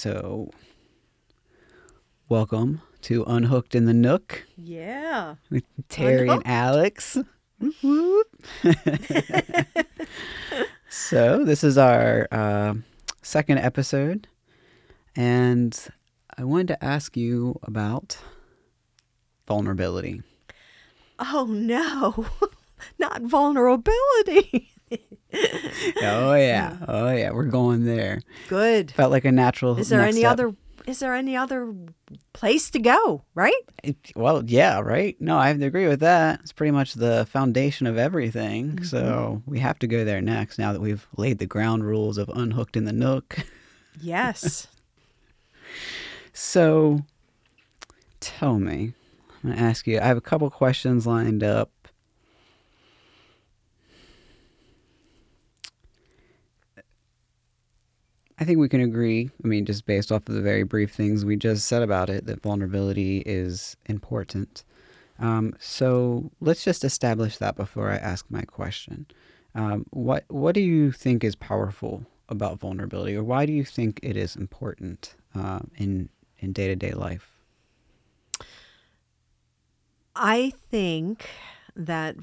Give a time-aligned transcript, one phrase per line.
[0.00, 0.50] So,
[2.28, 5.34] welcome to Unhooked in the Nook Yeah.
[5.50, 7.18] with Terry and Alex.
[10.88, 12.74] So, this is our uh,
[13.22, 14.28] second episode,
[15.16, 15.76] and
[16.36, 18.18] I wanted to ask you about
[19.48, 20.22] vulnerability.
[21.18, 22.26] Oh no,
[23.00, 24.70] not vulnerability.
[26.02, 26.76] Oh, yeah.
[26.82, 27.30] Uh, oh, yeah.
[27.30, 28.22] We're going there.
[28.48, 28.90] Good.
[28.90, 29.78] Felt like a natural.
[29.78, 30.32] Is there any step.
[30.32, 30.54] other?
[30.86, 31.74] Is there any other
[32.32, 33.24] place to go?
[33.34, 33.54] Right?
[33.82, 35.20] It- Well, yeah, right.
[35.20, 36.40] No, I have to agree with that.
[36.40, 38.82] It's pretty much the foundation of everything.
[38.84, 39.50] So mm-hmm.
[39.50, 40.58] we have to go there next.
[40.58, 43.38] Now that we've laid the ground rules of unhooked in the nook.
[44.00, 44.66] Yes.
[46.32, 47.02] So,
[48.20, 48.94] tell me.
[49.42, 49.98] I'm gonna ask you.
[49.98, 51.72] I have a couple questions lined up.
[58.40, 59.30] I think we can agree.
[59.44, 62.26] I mean, just based off of the very brief things we just said about it,
[62.26, 64.64] that vulnerability is important.
[65.18, 69.06] Um, so let's just establish that before I ask my question.
[69.54, 73.98] Um, what What do you think is powerful about vulnerability, or why do you think
[74.02, 77.32] it is important um, in in day to day life?
[80.14, 81.28] I think
[81.74, 82.16] that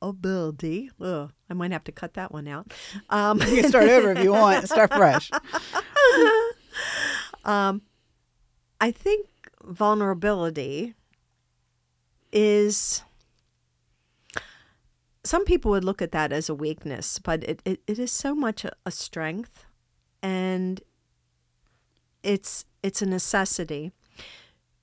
[0.00, 0.90] vulnerability.
[1.00, 2.72] Ugh, I might have to cut that one out.
[3.08, 4.66] Um, You can start over if you want.
[4.68, 5.30] Start fresh.
[7.44, 7.82] um,
[8.80, 9.26] I think
[9.64, 10.94] vulnerability
[12.32, 13.02] is.
[15.22, 18.34] Some people would look at that as a weakness, but it, it, it is so
[18.34, 19.66] much a, a strength,
[20.22, 20.80] and
[22.22, 23.92] it's it's a necessity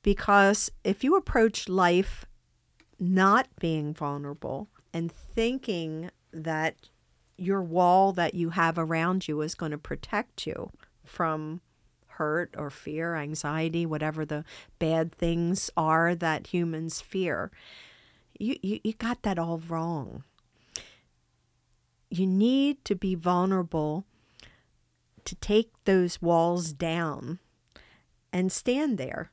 [0.03, 2.25] because if you approach life
[2.99, 6.89] not being vulnerable and thinking that
[7.37, 10.71] your wall that you have around you is going to protect you
[11.05, 11.61] from
[12.07, 14.43] hurt or fear, anxiety, whatever the
[14.79, 17.51] bad things are that humans fear,
[18.39, 20.23] you, you, you got that all wrong.
[22.09, 24.03] You need to be vulnerable
[25.25, 27.37] to take those walls down
[28.33, 29.29] and stand there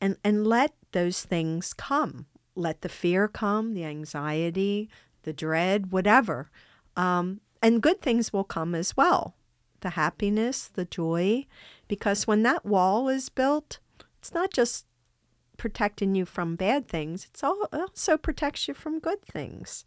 [0.00, 2.26] and, and let those things come.
[2.56, 4.88] Let the fear come, the anxiety,
[5.24, 6.50] the dread, whatever.
[6.96, 9.34] Um, and good things will come as well
[9.80, 11.46] the happiness, the joy.
[11.88, 13.78] Because when that wall is built,
[14.18, 14.86] it's not just
[15.56, 19.84] protecting you from bad things, it's also protects you from good things.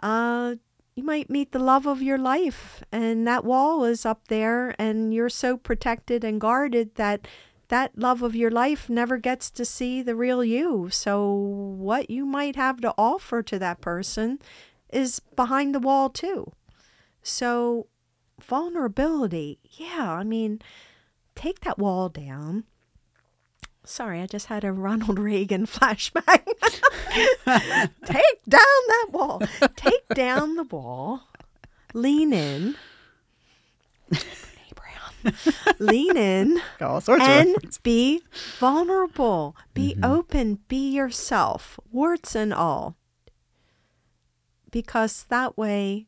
[0.00, 0.54] Uh,
[0.94, 5.12] you might meet the love of your life, and that wall is up there, and
[5.12, 7.26] you're so protected and guarded that
[7.74, 10.88] that love of your life never gets to see the real you.
[10.92, 14.38] So, what you might have to offer to that person
[14.92, 16.52] is behind the wall, too.
[17.20, 17.88] So,
[18.40, 20.62] vulnerability, yeah, I mean,
[21.34, 22.62] take that wall down.
[23.82, 26.46] Sorry, I just had a Ronald Reagan flashback.
[28.04, 29.42] take down that wall.
[29.74, 31.22] Take down the wall.
[31.92, 32.76] Lean in.
[35.78, 38.22] Lean in All sorts and be
[38.58, 39.56] vulnerable.
[39.72, 40.60] Be open.
[40.68, 42.96] Be yourself, warts and all.
[44.70, 46.06] Because that way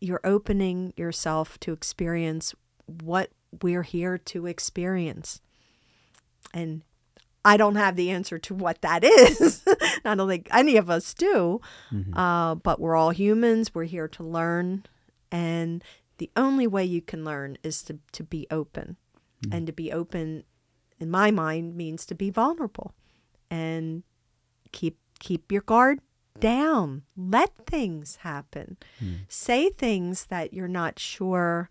[0.00, 2.54] you're opening yourself to experience
[2.86, 3.30] what
[3.62, 5.40] we're here to experience.
[6.52, 6.82] And
[7.44, 9.62] I don't have the answer to what that is.
[10.04, 11.60] I don't think any of us do.
[12.14, 13.74] Uh, but we're all humans.
[13.74, 14.84] We're here to learn.
[15.30, 15.82] And
[16.18, 18.96] the only way you can learn is to, to be open.
[19.42, 19.54] Mm-hmm.
[19.54, 20.44] And to be open,
[20.98, 22.94] in my mind, means to be vulnerable
[23.50, 24.02] and
[24.72, 26.00] keep keep your guard
[26.40, 27.02] down.
[27.16, 28.76] Let things happen.
[28.98, 29.14] Hmm.
[29.28, 31.68] Say things that you're not sure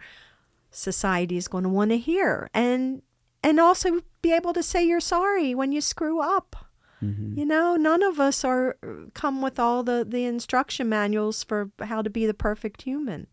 [0.72, 2.50] society is going to want to hear.
[2.54, 3.02] And
[3.44, 6.56] and also be able to say you're sorry when you screw up.
[7.04, 7.38] Mm-hmm.
[7.38, 8.78] You know, none of us are
[9.14, 13.28] come with all the the instruction manuals for how to be the perfect human.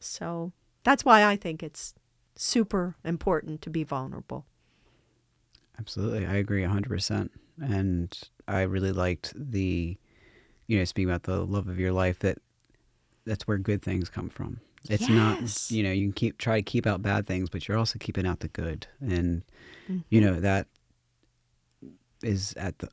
[0.00, 0.52] So
[0.82, 1.94] that's why I think it's
[2.34, 4.46] super important to be vulnerable.
[5.78, 6.26] Absolutely.
[6.26, 7.30] I agree 100%.
[7.62, 8.18] And
[8.48, 9.96] I really liked the,
[10.66, 12.38] you know, speaking about the love of your life, that
[13.26, 14.60] that's where good things come from.
[14.88, 15.10] It's Yes.
[15.10, 17.98] not, you know, you can keep, try to keep out bad things, but you're also
[17.98, 18.86] keeping out the good.
[19.00, 19.42] And,
[20.08, 20.66] you know, that
[22.22, 22.88] is at the,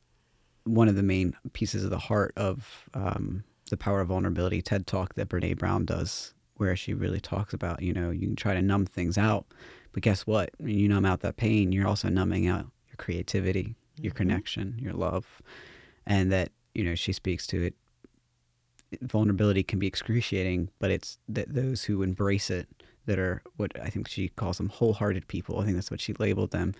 [0.65, 4.85] one of the main pieces of the heart of um, the power of vulnerability TED
[4.85, 8.53] talk that Brene Brown does, where she really talks about, you know, you can try
[8.53, 9.45] to numb things out,
[9.93, 10.51] but guess what?
[10.57, 14.93] When you numb out that pain, you're also numbing out your creativity, your connection, your
[14.93, 15.41] love.
[16.05, 17.75] And that, you know, she speaks to it.
[19.01, 22.67] Vulnerability can be excruciating, but it's that those who embrace it,
[23.05, 25.59] that are what I think she calls them wholehearted people.
[25.59, 26.73] I think that's what she labeled them.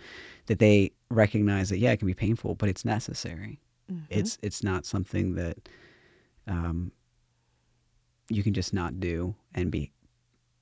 [0.48, 3.60] That they recognize that yeah, it can be painful, but it's necessary.
[3.92, 4.04] Mhm.
[4.10, 5.58] It's it's not something that
[6.48, 6.92] um,
[8.30, 9.92] you can just not do and be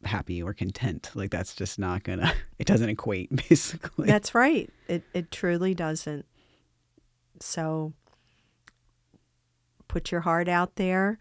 [0.04, 1.10] happy or content.
[1.16, 2.34] Like that's just not gonna.
[2.60, 4.08] It doesn't equate, basically.
[4.08, 4.70] That's right.
[4.88, 6.26] It it truly doesn't.
[7.40, 7.94] So
[9.88, 11.18] put your heart out there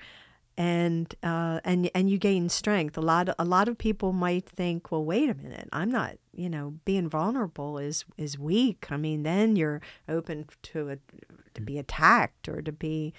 [0.56, 2.96] and uh, and and you gain strength.
[2.96, 6.48] A lot a lot of people might think, well, wait a minute, I'm not, you
[6.48, 8.86] know, being vulnerable is is weak.
[8.90, 10.98] I mean, then you're open to a,
[11.54, 13.12] to be attacked or to be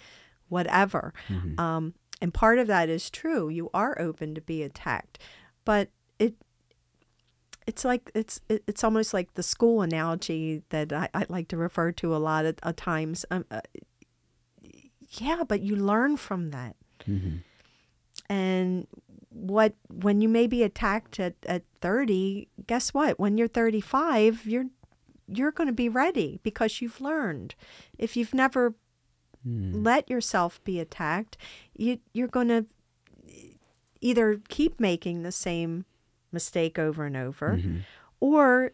[0.47, 1.13] whatever.
[1.27, 1.59] Mhm.
[1.59, 3.49] Um, and part of that is true.
[3.49, 5.19] You are open to be attacked,
[5.63, 5.89] but
[6.19, 6.35] it
[7.67, 11.91] it's like it's it's almost like the school analogy that I, I like to refer
[11.93, 13.25] to a lot of, of times.
[13.31, 13.61] Um, uh,
[15.17, 16.75] yeah, but you learn from that.
[17.07, 17.39] Mhm.
[18.29, 18.87] And
[19.29, 23.19] what when you may be attacked at, at 30, guess what?
[23.19, 24.65] When you're 35, you're
[25.27, 27.55] you're going to be ready because you've learned.
[27.97, 28.75] If you've never
[29.47, 29.85] Mm.
[29.85, 31.37] let yourself be attacked,
[31.77, 32.65] you you're going to
[34.01, 35.85] either keep making the same
[36.31, 37.81] mistake over and over Mhm.
[38.19, 38.71] or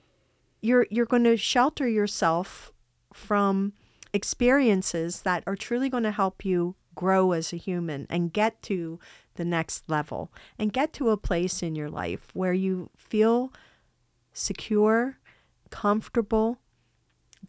[0.62, 2.71] you're you're going to shelter yourself
[3.13, 3.73] from
[4.13, 9.00] experiences that are truly going to help you grow as a human and get to
[9.35, 13.51] the next level and get to a place in your life where you feel
[14.33, 15.18] secure,
[15.69, 16.57] comfortable,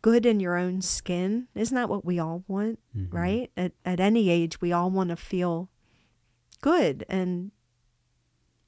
[0.02, 1.48] good in your own skin.
[1.54, 3.12] Isn't that what we all want, Mhm.
[3.12, 3.50] right?
[3.56, 5.68] At at any age we all want to feel
[6.60, 7.50] good and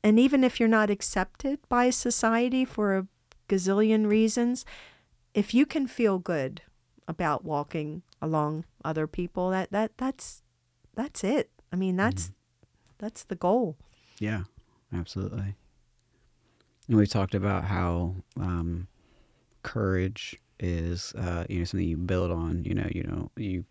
[0.02, 3.06] and even if you're not accepted by society for a
[3.48, 4.64] gazillion reasons,
[5.32, 6.60] if you can feel good
[7.08, 10.42] about walking along other people, that, that that's
[10.94, 11.50] that's it.
[11.72, 12.32] I mean, that's
[12.98, 13.76] that's the goal.
[14.18, 14.44] Yeah,
[14.92, 15.56] absolutely.
[16.86, 18.88] And we've talked about how um,
[19.62, 22.64] courage is, uh, you know, something you build on.
[22.64, 23.64] You know, you know, you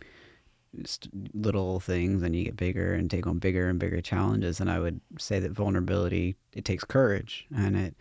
[1.33, 4.59] little things, and you get bigger and take on bigger and bigger challenges.
[4.59, 7.95] And I would say that vulnerability it takes courage, and it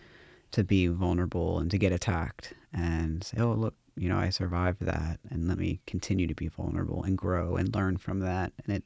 [0.53, 4.81] to be vulnerable and to get attacked and say, oh look, you know, I survived
[4.83, 8.77] that, and let me continue to be vulnerable and grow and learn from that, and
[8.77, 8.85] it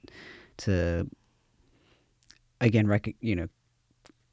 [0.58, 1.08] to
[2.60, 3.48] again, rec- you know,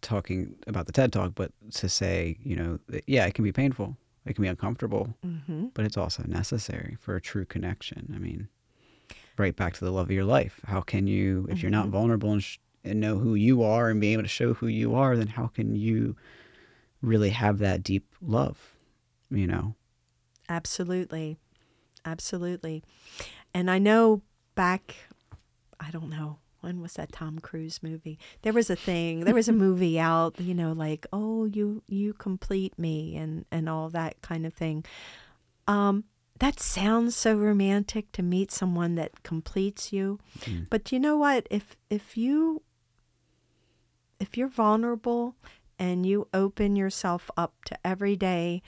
[0.01, 3.97] talking about the TED Talk, but to say, you know, yeah, it can be painful,
[4.25, 5.67] it can be uncomfortable, Mm-hmm.
[5.73, 8.11] but it's also necessary for a true connection.
[8.15, 8.47] I mean,
[9.37, 10.61] right back to the love of your life.
[10.65, 11.91] How can you, if you're not Mhm.
[11.91, 14.93] vulnerable and, sh- and know who you are and be able to show who you
[14.95, 16.15] are, then how can you
[17.01, 18.75] really have that deep love?
[19.29, 19.75] You know?
[20.49, 21.37] Absolutely.
[22.05, 22.83] Absolutely.
[23.53, 24.21] And I know
[24.55, 24.95] back,
[25.79, 28.17] I don't know, when was that Tom Cruise movie?
[28.41, 32.13] There was a thing, there was a movie out, you know, like, oh, you you
[32.13, 34.85] complete me and and all that kind of thing.
[35.67, 36.05] Um
[36.39, 40.19] that sounds so romantic to meet someone that completes you.
[40.41, 40.67] Mm.
[40.69, 41.47] But you know what?
[41.51, 42.63] If if you
[44.19, 45.35] if you're vulnerable
[45.77, 48.61] and you open yourself up to every day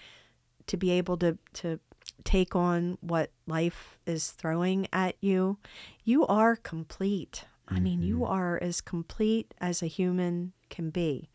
[0.68, 1.80] to be able to to
[2.23, 5.57] take on what life is throwing at you,
[6.04, 7.45] you are complete.
[7.68, 11.30] I mean, you are as complete as a human can be.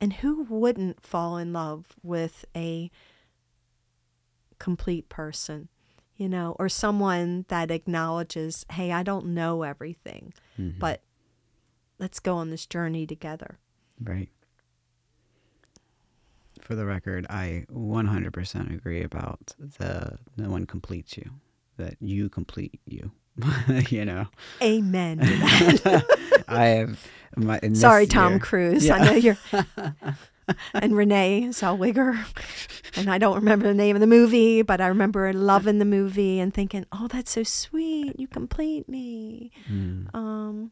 [0.00, 2.90] And who wouldn't fall in love with a
[4.58, 5.68] complete person,
[6.16, 10.78] you know, or someone that acknowledges, hey, I don't know everything, Mhm.
[10.78, 11.02] but
[11.98, 13.58] let's go on this journey together.
[14.00, 14.30] Right.
[16.60, 21.30] For the record, I 100% agree about the no one completes you,
[21.76, 23.12] that you complete you.
[23.90, 24.26] you know,
[24.62, 25.20] Amen.
[26.48, 26.96] I am.
[27.36, 27.58] my.
[27.62, 28.90] in this Sorry, Tom year- Cruise.
[28.90, 29.38] I know you're.
[30.74, 32.18] and Renee Zellweger.
[32.96, 36.40] And I don't remember the name of the movie, but I remember loving the movie
[36.40, 38.18] and thinking, oh, that's so sweet.
[38.18, 39.52] You complete me.
[39.70, 40.70] Mm, Um,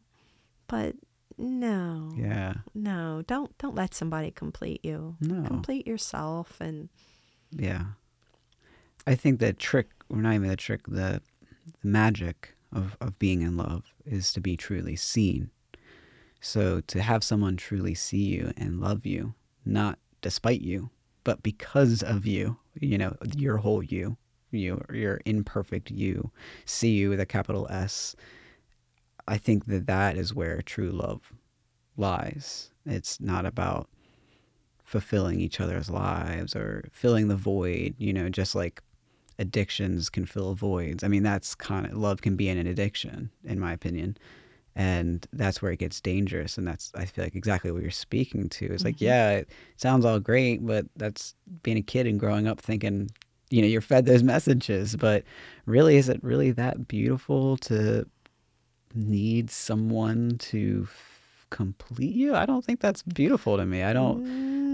[0.67, 0.95] but
[1.37, 2.55] no, yeah.
[2.73, 5.15] no, don't don't let somebody complete you.
[5.21, 5.43] No.
[5.47, 6.89] Complete yourself, and
[7.51, 7.83] Yeah.
[9.05, 11.21] I think the trick, or not even the trick, the,
[11.81, 15.49] the magic of, of being in love is to be truly seen.
[16.39, 19.33] So to have someone truly see you and love you,
[19.65, 20.89] not despite you,
[21.23, 24.17] but because of you, you know, your whole you,
[24.51, 26.31] you, your imperfect you,
[26.65, 28.15] see you with a capital S.
[29.27, 31.33] I think that that is where true love
[31.97, 32.71] lies.
[32.85, 33.89] It's not about
[34.83, 38.81] fulfilling each other's lives or filling the void, you know, just like
[39.39, 41.03] addictions can fill voids.
[41.03, 44.17] I mean, that's kind of love can be an addiction, in my opinion.
[44.75, 48.47] and that's where it gets dangerous and that's i feel like exactly what you're speaking
[48.47, 49.07] to it's like Mhm.
[49.09, 53.09] yeah it sounds all great but that's being a kid and growing up thinking
[53.49, 55.23] you know you're fed those messages but
[55.65, 58.05] really is it really that beautiful to
[58.93, 60.87] need someone to
[61.49, 64.21] complete you i don't think that's beautiful to me i don't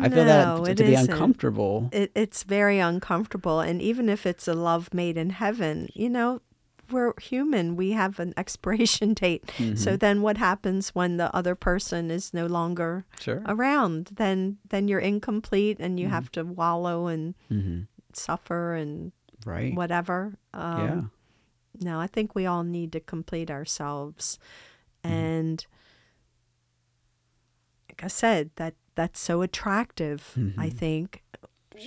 [0.02, 1.10] i feel that to, to be isn't.
[1.12, 3.60] uncomfortable It, it's very uncomfortable.
[3.60, 6.42] And even if it's a love made in heaven, you know,
[6.90, 7.76] we're human.
[7.76, 9.44] We have an expiration date.
[9.76, 10.00] So Mhm.
[10.00, 14.12] then what happens when the other person is no longer sure around?
[14.16, 16.12] Then then you're incomplete and you Mhm.
[16.18, 17.82] have to wallow and hmm
[18.14, 19.12] suffer and
[19.46, 20.34] right whatever.
[20.54, 21.02] Um, yeah
[21.82, 24.40] No, I think we all need to complete ourselves.
[25.04, 25.12] Mhm.
[25.12, 25.66] And
[27.94, 30.74] like I said, that that's so attractive, I Mhm.
[30.74, 31.24] think,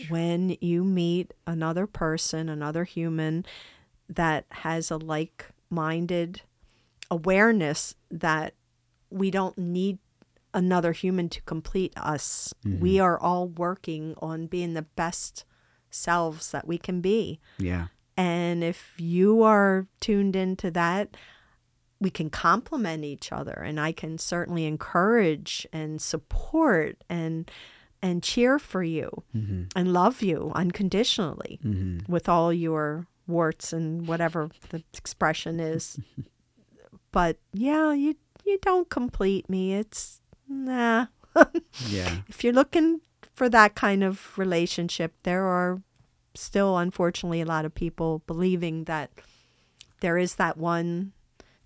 [0.08, 3.44] when you meet another person, another human
[4.08, 6.42] that has a like minded
[7.10, 8.54] awareness that
[9.10, 9.98] we don't need
[10.54, 12.54] another human to complete us.
[12.64, 15.44] We are all working on being the best
[15.90, 17.40] selves that we can be.
[17.58, 21.16] yeah And if you are tuned into that,
[22.00, 27.50] we can complement each other and I can certainly encourage and support and
[28.02, 34.06] and cheer for you hmm and love you unconditionally hmm with all your warts and
[34.06, 35.98] whatever the expression is.
[37.12, 39.74] but yeah, you you don't complete me.
[39.74, 41.06] It's nah.
[41.88, 43.00] yeah If you're looking
[43.34, 45.82] for that kind of relationship, there are
[46.34, 49.10] still, unfortunately, a lot of people believing that
[50.00, 51.12] there is that one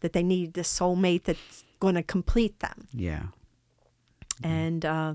[0.00, 2.86] that they need the soulmate that's going to complete them.
[2.92, 3.24] yeah
[4.42, 5.14] And uh,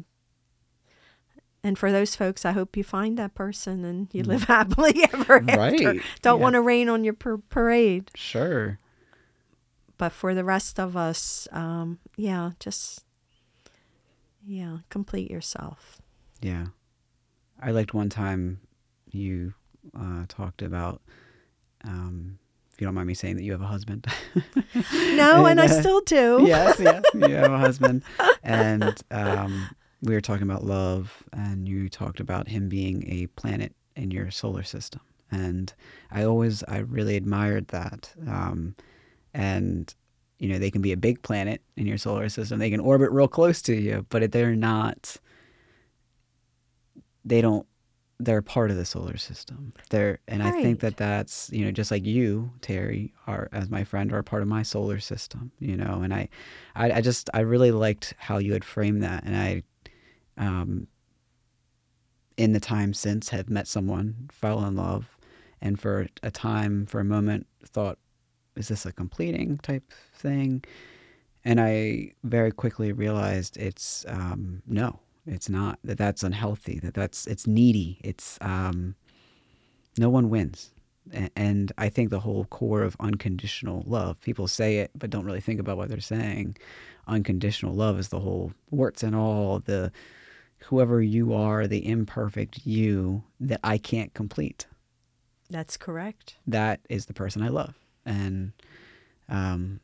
[1.63, 5.37] and for those folks, I hope you find that person and you live happily ever
[5.47, 5.57] after.
[5.57, 6.43] Right, Don't yeah.
[6.43, 8.11] want to rain on your par- parade.
[8.15, 8.77] sure
[9.97, 13.03] But for the rest of us, um, yeah, just
[14.45, 16.01] yeah, complete yourself.
[16.41, 16.67] Yeah.
[17.59, 18.59] I liked one time
[19.09, 19.53] you
[19.99, 21.01] uh, talked about,
[21.83, 22.37] um,
[22.75, 24.05] if you don't mind me saying that you have a husband.
[25.15, 26.43] No, and I And, uh, still do.
[26.45, 28.03] yes, yes, you have a husband.
[28.43, 29.69] And um,
[30.01, 34.29] we were talking about love, and you talked about him being a planet in your
[34.29, 34.99] solar system.
[35.31, 35.73] And
[36.11, 38.13] I always, I really admired that.
[38.27, 38.75] Um,
[39.33, 39.93] and,
[40.39, 43.09] you know, they can be a big planet in your solar system, they can orbit
[43.11, 45.15] real close to you, but they're not,
[47.23, 47.65] they don't,
[48.19, 49.73] they're part of the solar system.
[49.89, 53.83] They're, and I think that that's, you know, just like you, Terry, are as my
[53.83, 56.29] friend, are part of my solar system, you know, and I,
[56.75, 59.23] I, I just, I really liked how you had framed that.
[59.25, 59.63] And I,
[60.37, 60.87] um,
[62.37, 65.17] in the time since have met someone, fell in love,
[65.61, 67.97] and for a time, for a moment, thought,
[68.55, 70.63] is this a completing type thing?
[71.43, 75.79] And I very quickly realized it's um, no, it's not.
[75.83, 76.79] That that's unhealthy.
[76.79, 77.99] That that's it's needy.
[78.03, 78.95] It's um,
[79.97, 80.71] no one wins.
[81.13, 85.25] A- And I think the whole core of unconditional love, people say it, but don't
[85.25, 86.57] really think about what they're saying.
[87.07, 89.91] Unconditional love is the whole warts and all, the
[90.59, 94.65] whoever you are, the imperfect you that I can't complete.
[95.49, 96.37] That's correct.
[96.47, 97.75] That is the person I love.
[98.05, 98.51] And
[99.29, 99.79] um,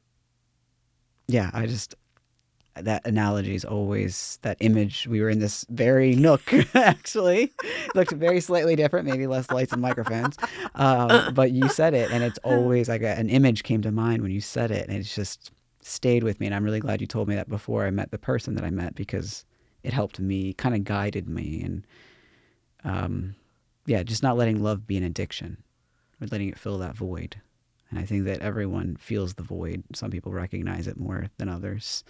[1.28, 1.94] yeah, I just,
[2.75, 5.08] that analogy is always that image.
[5.08, 6.42] We were in this very nook,
[6.75, 7.51] actually.
[7.96, 10.38] Looked very slightly different, maybe less lights and microphones.
[10.75, 14.32] Um, but you said it, and it's always like an image came to mind when
[14.32, 15.51] you said it, and it's just
[15.82, 16.46] stayed with me.
[16.46, 18.70] And I'm really glad you told me that before I met the person that I
[18.70, 19.46] met because
[19.84, 21.62] it helped me, kind of guided me.
[21.63, 21.88] And
[22.84, 23.36] um,
[23.86, 25.58] yeah, just not letting love be an addiction,
[26.20, 27.42] but letting it fill that void.
[27.90, 29.84] And I think that everyone feels the void.
[29.94, 32.06] Some people recognize it more than others.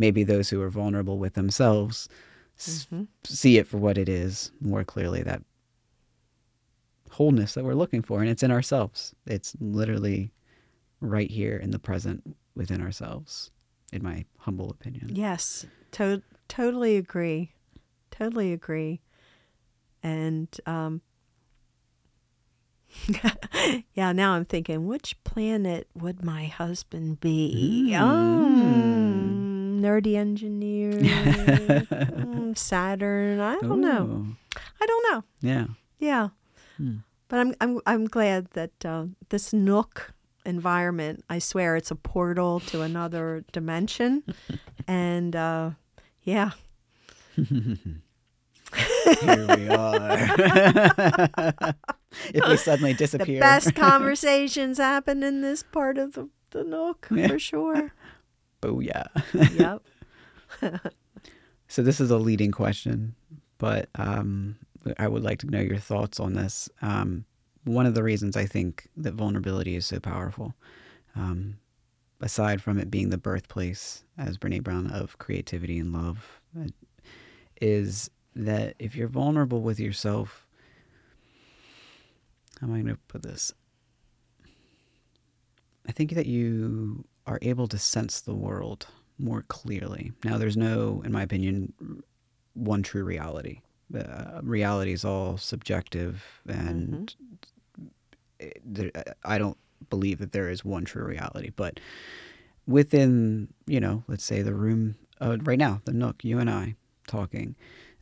[0.00, 2.08] Maybe those who are vulnerable with themselves
[2.58, 3.06] s- Mhm.
[3.24, 5.42] see it for what it is more clearly that
[7.10, 8.20] wholeness that we're looking for.
[8.20, 9.14] And it's in ourselves.
[9.26, 10.32] It's literally
[11.00, 13.50] right here in the present within ourselves,
[13.92, 15.14] in my humble opinion.
[15.14, 17.52] Yes, to- totally agree.
[18.10, 19.00] Totally agree.
[20.02, 21.02] And um,
[23.94, 27.88] yeah, now I'm thinking, which planet would my husband be?
[27.92, 28.00] Mm.
[28.00, 29.29] Oh,
[29.80, 33.40] nerdy engineer, Mm, Saturn.
[33.40, 34.26] I don't know.
[34.80, 35.24] I don't know.
[35.40, 35.66] Yeah.
[35.98, 36.28] Yeah,
[36.78, 36.96] Hmm.
[37.28, 40.14] but I'm I'm I'm glad that uh, this Nook
[40.46, 41.24] environment.
[41.28, 44.22] I swear, it's a portal to another dimension,
[44.88, 45.70] and uh,
[46.22, 46.50] yeah,
[47.36, 47.76] Here
[49.46, 50.10] we are.
[52.32, 57.08] if we suddenly disappear, the best conversations happen in this part of the, the Nook
[57.10, 57.28] Yeah.
[57.28, 57.92] for sure.
[58.60, 59.08] Booyah.
[60.62, 60.80] Yep.
[61.70, 63.14] So this is a leading question,
[63.58, 64.56] but um,
[64.98, 66.68] I would like to know your thoughts on this.
[66.82, 67.24] Um,
[67.62, 70.54] one of the reasons I think that vulnerability is so powerful,
[71.14, 71.58] um,
[72.20, 76.70] aside from it being the birthplace, as Brene Brown, of creativity and love, uh,
[77.60, 80.48] is that if you're vulnerable with yourself,
[82.60, 83.52] how am I going to put this?
[85.86, 88.86] I think that you are able to sense the world
[89.18, 90.12] more clearly.
[90.24, 91.72] Now, there's no, in my opinion,
[92.54, 93.60] one true reality.
[93.94, 97.14] Uh, reality is all subjective, and
[98.38, 98.90] it- there,
[99.24, 99.58] I don't
[99.90, 101.50] believe that there is one true reality.
[101.54, 101.80] But
[102.66, 106.76] within, you know, let's say the room uh, right now, the Nook, you and I
[107.06, 107.54] talking,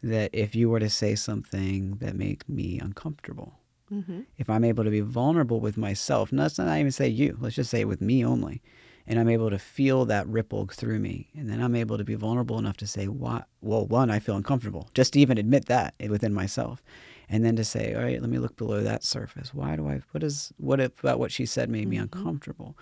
[0.03, 3.55] that if you were to say something that makes me uncomfortable,
[3.89, 7.37] hmm if I'm able to be vulnerable with myself, and let's not even say you,
[7.41, 8.63] let's just say with me only,
[9.09, 12.15] and I'm able to feel that ripple through me, and then I'm able to be
[12.15, 15.95] vulnerable enough to say, "Why?" Well, one, I feel uncomfortable, just to even admit that
[16.09, 16.85] within myself,
[17.29, 19.55] and then to say, "All right, let me look below that surface.
[19.55, 20.03] Why do I?
[20.13, 20.53] What is?
[20.59, 22.03] What if, about what she said made me Mhm.
[22.03, 22.77] uncomfortable?"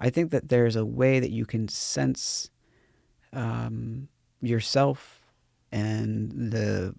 [0.00, 2.50] I think that there's a way that you can sense
[3.32, 4.08] um,
[4.40, 5.20] yourself
[5.70, 6.94] and the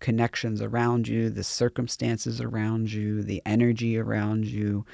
[0.00, 4.86] connections around you, the circumstances around you, the energy around you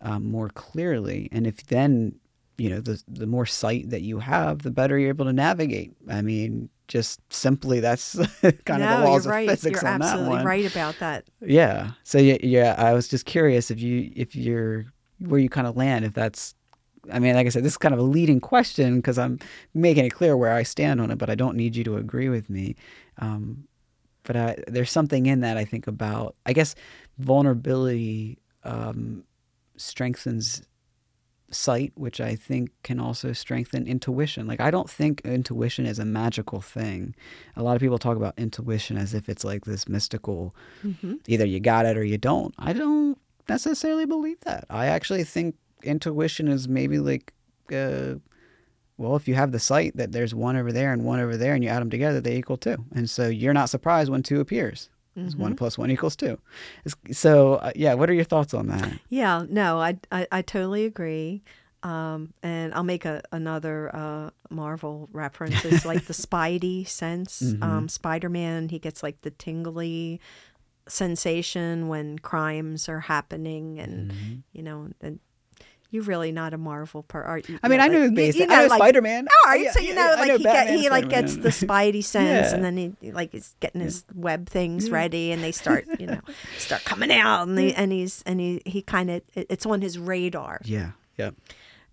[0.00, 1.28] um, more clearly.
[1.32, 2.19] And if then,
[2.60, 5.94] you know, the, the more sight that you have, the better you're able to navigate.
[6.10, 8.14] I mean, just simply that's
[8.66, 9.48] kind no, of the laws you're right.
[9.48, 10.44] of physics you're on that one.
[10.44, 11.24] right about that.
[11.40, 11.92] Yeah.
[12.04, 14.84] So yeah, yeah, I was just curious if you if you're
[15.20, 16.54] where you kind of land if that's
[17.10, 19.38] I mean, like I said, this is kind of a leading question because I'm
[19.72, 22.28] making it clear where I stand on it, but I don't need you to agree
[22.28, 22.76] with me.
[23.16, 23.64] Um,
[24.22, 26.36] but I, there's something in that I think about.
[26.44, 26.74] I guess
[27.18, 29.24] vulnerability um,
[29.78, 30.62] strengthens
[31.50, 34.46] sight, which I think can also strengthen intuition.
[34.46, 37.14] Like I don't think intuition is a magical thing.
[37.56, 41.44] A lot of people talk about intuition as if it's like this mystical hmm either
[41.44, 42.54] you got it or you don't.
[42.58, 44.64] I don't necessarily believe that.
[44.70, 47.32] I actually think intuition is maybe like,
[47.72, 48.14] uh,
[48.96, 51.54] well, if you have the sight that there's one over there and one over there
[51.54, 52.84] and you add them together, they equal two.
[52.94, 54.90] And so you're not surprised when two appears.
[55.14, 56.38] 'Cause One plus one equals two.
[57.10, 58.92] So, uh, yeah, what are your thoughts on that?
[59.08, 61.42] Yeah, no, I, I, I totally agree.
[61.82, 65.64] Um, and I'll make a, another uh, Marvel reference.
[65.64, 67.40] It's like the Spidey sense.
[67.42, 67.62] Mhm.
[67.62, 70.20] Um, Spider Man, he gets like the tingly
[70.88, 75.20] sensation when crimes are happening, and you know, and
[75.90, 77.20] you're really not a Marvel per.
[77.22, 78.48] Are, you I mean, know, I knew like, basic.
[78.48, 79.26] you I know like- Spider Man.
[79.46, 82.54] All right, so you know, like he get, he like gets the Spidey sense, Yeah.
[82.54, 86.20] and then he like is getting his web things ready, and they start, you know,
[86.58, 89.98] start coming out, and they, and he's and he he kind of it's on his
[89.98, 91.30] radar, Yeah, yeah.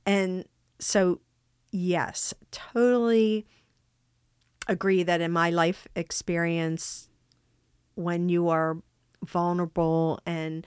[0.06, 0.46] and
[0.80, 1.22] so
[1.72, 3.46] yes, totally
[4.68, 7.10] agree that in my life experience,
[7.96, 8.78] when you are
[9.26, 10.66] vulnerable and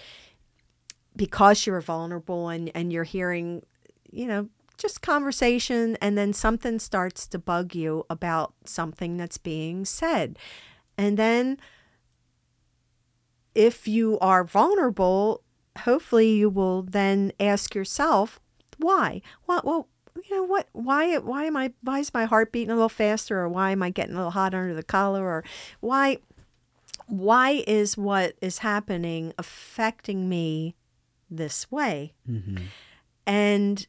[1.20, 3.62] because you're vulnerable and and you're hearing,
[4.10, 9.84] you know, just conversation and then something starts to bug you about something that's being
[9.84, 10.38] said.
[10.96, 11.58] And then
[13.54, 15.42] if you are vulnerable,
[15.80, 18.40] hopefully you will then ask yourself,
[18.78, 19.20] why?
[19.44, 19.88] What well,
[20.24, 23.40] you know what why why am I why is my heart beating a little faster
[23.40, 25.44] or why am I getting a little hot under the collar or
[25.80, 26.16] why
[27.08, 30.76] why is what is happening affecting me
[31.30, 32.12] this way?
[32.26, 32.56] hmm
[33.26, 33.86] And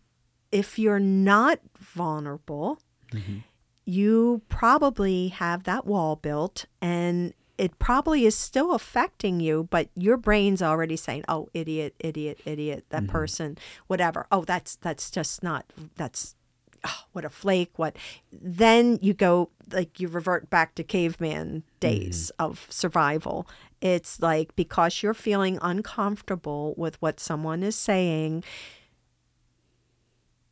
[0.52, 2.80] if you're not vulnerable,
[3.12, 3.40] hmm
[3.84, 10.18] you probably have that wall built and it probably is still affecting you, but your
[10.18, 14.26] brain's already saying, "Oh, idiot, idiot, idiot, that person, whatever.
[14.32, 16.36] Oh, that's that's just not that's
[16.84, 17.72] oh, what a flake.
[17.76, 17.96] What?"
[18.32, 23.48] Then you go like you revert back to caveman days of survival.
[23.82, 28.44] It's like because you're feeling uncomfortable with what someone is saying,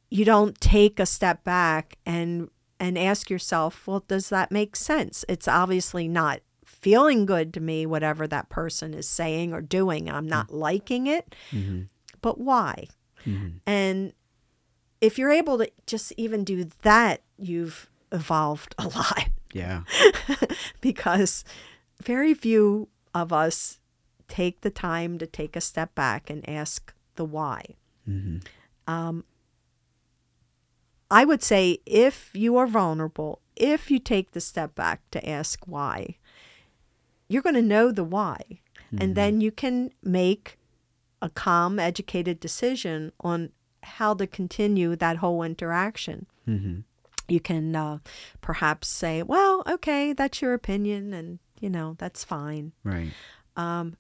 [0.10, 5.26] you don't take a step back and and ask yourself, well, does that make sense?
[5.28, 10.10] It's obviously not feeling good to me, whatever that person is saying or doing.
[10.10, 11.84] I'm not liking it, hmm
[12.22, 12.88] but why?
[13.24, 14.14] hmm And
[15.02, 19.84] if you're able to just even do that, you've evolved a lot Yeah.
[20.82, 21.44] because
[22.02, 23.80] very few of us
[24.28, 27.76] take the time to take a step back and ask the why.
[28.06, 28.38] hmm
[28.88, 29.24] Um,
[31.12, 35.66] I would say if you are vulnerable, if you take the step back to ask
[35.66, 36.18] why,
[37.28, 38.62] you're going to know the why.
[38.98, 40.58] And then you can make
[41.22, 43.52] a calm, educated decision on
[43.84, 46.26] how to continue that whole interaction.
[46.46, 46.80] hmm
[47.30, 48.00] you can uh,
[48.42, 52.74] perhaps say, well, okay, that's your opinion, and you know that's fine.
[52.84, 53.12] Right.
[53.56, 53.98] Um,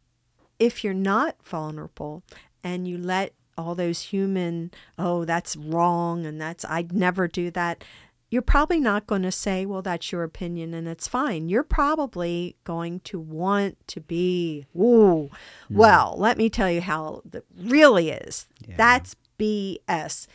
[0.59, 2.23] if you're not vulnerable
[2.63, 7.83] and you let all those human, oh, that's wrong, and that's I'd never do that.
[8.31, 11.49] You're probably not going to say, well, that's your opinion and it's fine.
[11.49, 15.31] You're probably going to want to be, ooh,
[15.67, 18.45] well, let me tell you how it really is.
[18.67, 18.75] Yeah.
[18.77, 20.27] That's BS.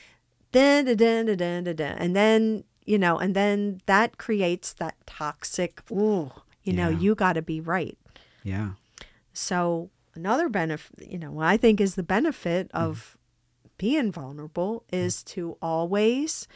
[0.51, 1.97] Dun, dun, dun, dun, dun, dun, dun.
[1.99, 6.33] And then, you know, and then that creates that toxic, ooh,
[6.65, 7.97] you know, you got to be right.
[8.43, 8.71] Yeah.
[9.33, 12.85] So another benefit, you know, what I think is the benefit mm-hmm.
[12.85, 13.17] of
[13.79, 15.25] being vulnerable is mm.
[15.27, 16.47] to always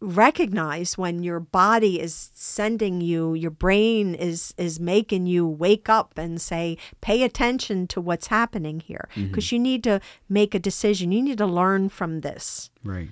[0.00, 6.18] recognize when your body is sending you your brain is is making you wake up
[6.18, 9.28] and say pay attention to what's happening here mm-hmm.
[9.28, 13.08] because you need to make a decision you need to learn from this Right.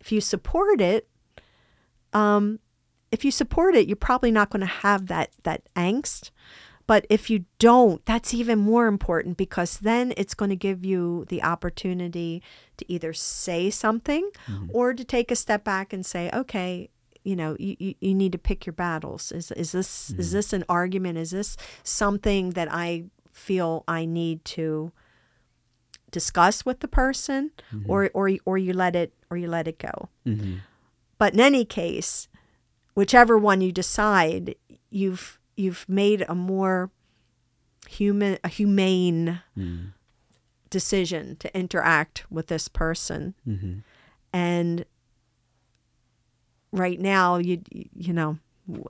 [0.00, 1.06] if you support it,
[2.14, 2.60] um,
[3.12, 6.30] if you support it, you're probably not going to have that that angst.
[6.88, 11.24] But if you don't, that's even more important because then it's going to give you
[11.28, 12.42] the opportunity
[12.76, 14.66] to either say something mm-hmm.
[14.74, 16.90] or to take a step back and say, okay,
[17.22, 19.30] you know, you, you, you need to pick your battles.
[19.30, 20.32] Is is this is mm-hmm.
[20.32, 21.18] this an argument?
[21.18, 24.92] Is this something that I feel I need to
[26.12, 27.90] discuss with the person mm-hmm.
[27.90, 30.08] or or or you let it or you let it go.
[30.26, 30.58] Mm-hmm.
[31.18, 32.28] But in any case,
[32.94, 34.54] whichever one you decide,
[34.90, 36.90] you've you've made a more
[37.88, 39.86] human a humane Mm-hmm.
[40.70, 43.34] decision to interact with this person.
[43.46, 43.78] Mm-hmm.
[44.32, 44.84] And
[46.72, 48.38] right now you you know,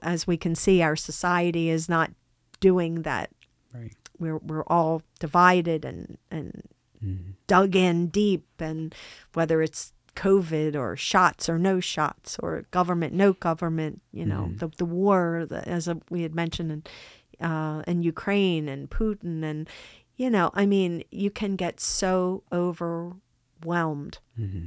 [0.03, 2.13] as we can see our society is not
[2.61, 3.31] doing that.
[3.75, 3.95] Right.
[4.19, 6.63] We're we're all divided and and
[7.05, 7.31] Mm-hmm.
[7.49, 8.95] dug in deep and
[9.35, 14.59] whether it's covid or shots or no shots or government no government you know Mhm.
[14.59, 19.69] the, the war the, as we had mentioned in, uh, in ukraine and putin and
[20.17, 24.67] you know i mean you can get so overwhelmed Mm-hmm.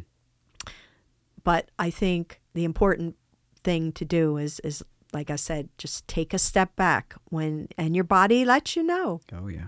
[1.43, 3.15] but i think the important
[3.63, 7.95] thing to do is is like i said just take a step back when and
[7.95, 9.67] your body lets you know Oh yeah.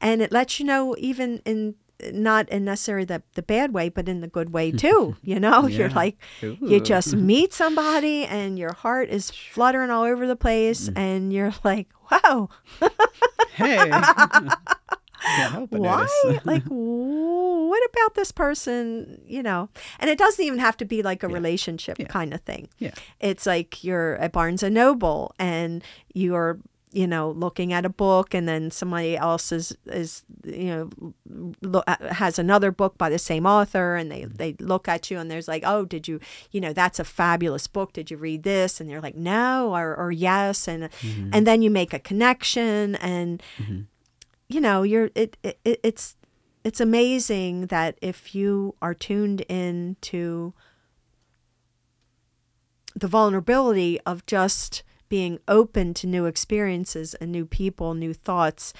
[0.00, 1.74] and it lets you know even in
[2.12, 5.66] not in necessarily the, the bad way but in the good way too you know?
[5.66, 5.94] You're Yeah.
[5.96, 10.96] like you just meet somebody and your heart is fluttering all over the place mm.
[10.96, 12.48] and you're like wow.
[13.54, 13.90] Hey.
[15.20, 16.06] Can't help but why?
[16.44, 19.68] Like what about this person you know?
[19.98, 22.06] And it doesn't even have to be like a relationship Yeah.
[22.06, 22.68] kind of thing.
[22.78, 22.92] Yeah.
[23.20, 25.82] it's like you're at barnes and noble and
[26.14, 26.60] you're
[26.92, 31.12] you know looking at a book and then somebody else is is you know
[31.62, 35.18] lo- uh, has another book by the same author and they they look at you
[35.18, 37.92] and there's like oh did you you know that's a fabulous book.
[37.92, 38.80] Did you read this?
[38.80, 40.88] And you're like no or, or yes and
[41.32, 43.42] and then you make a connection and
[44.48, 46.16] you know you're it, it it- it's
[46.64, 50.52] it's amazing that if you are tuned in to
[52.94, 58.74] the vulnerability of just being open to new experiences and new people, new thoughts,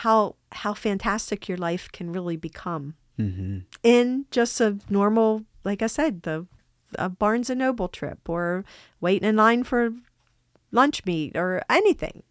[0.00, 3.60] how how fantastic your life can really become Mm-hmm.
[3.82, 6.46] in just a normal, like I said, the
[6.98, 8.62] a Barnes and Noble trip or
[9.00, 9.94] waiting in line for
[10.70, 12.22] lunch meat or anything.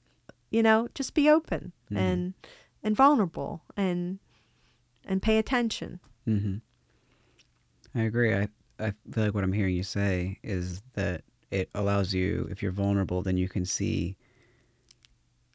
[0.52, 2.36] You know, just be open and
[2.84, 4.20] and vulnerable and
[5.06, 6.00] and pay attention.
[6.28, 6.58] Mm-hmm.
[8.00, 8.36] I agree.
[8.36, 8.48] I
[8.80, 12.72] I feel like what I'm hearing you say is that it allows you, if you're
[12.72, 14.18] vulnerable, then you can see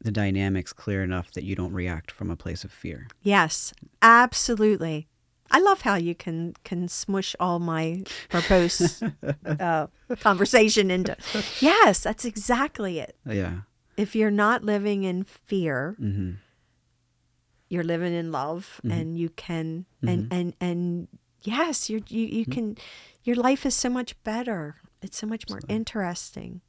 [0.03, 3.07] the dynamics clear enough that you don't react from a place of fear.
[3.21, 5.07] Yes, absolutely.
[5.53, 9.01] I love how you can can smush all my verbose
[9.59, 9.87] uh,
[10.21, 11.15] conversation into.
[11.59, 13.17] Yes, that's exactly it.
[13.25, 13.61] Yeah.
[13.97, 16.31] If you're not living in fear, Mm-hmm.
[17.69, 21.07] you're living in love, and you can and and and
[21.43, 22.77] yes, you're, you you can.
[23.23, 24.75] Your life is so much better.
[25.01, 26.61] It's so much more interesting.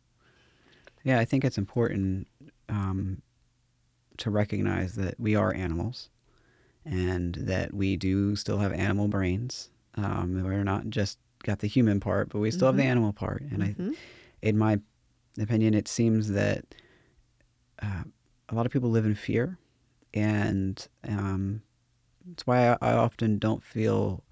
[1.04, 2.26] Yeah, I think it's important
[2.72, 3.20] um,
[4.16, 6.08] to recognize that we are animals
[6.84, 9.70] and that we do still have animal brains.
[9.94, 13.42] Um, we're not just got the human part, but we still have the animal part.
[13.42, 13.74] And I,
[14.40, 14.80] in my
[15.38, 16.74] opinion, it seems that
[17.82, 18.04] uh,
[18.48, 19.58] a lot of people live in fear,
[20.14, 21.62] and um,
[22.26, 24.24] that's why I, I often don't feel.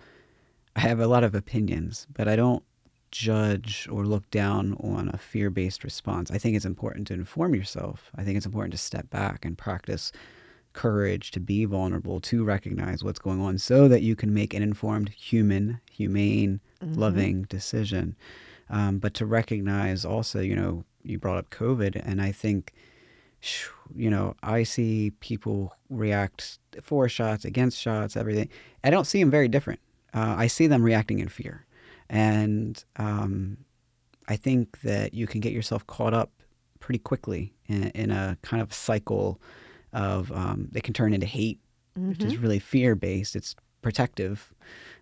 [0.77, 2.63] I have a lot of opinions, but I don't
[3.11, 6.31] judge or look down on a fear based response.
[6.31, 8.11] I think it's important to inform yourself.
[8.17, 10.13] I think it's important to step back and practice
[10.73, 14.63] courage to be vulnerable, to recognize what's going on so that you can make an
[14.63, 18.17] informed, human, humane, loving decision.
[18.69, 22.73] Um, but to recognize also, you know, you brought up COVID, and I think,
[23.97, 28.49] you know, I see people react for shots, against shots, everything.
[28.85, 29.81] I don't see them very different.
[30.15, 31.67] Uh, I see them reacting in fear.
[32.11, 33.57] And um,
[34.29, 36.31] I think that you can get yourself caught up
[36.81, 39.41] pretty quickly in, in a kind of cycle
[39.93, 41.61] of, um, it can turn into hate,
[41.97, 42.11] mm-hmm.
[42.11, 43.35] which is really fear based.
[43.35, 44.53] It's protective.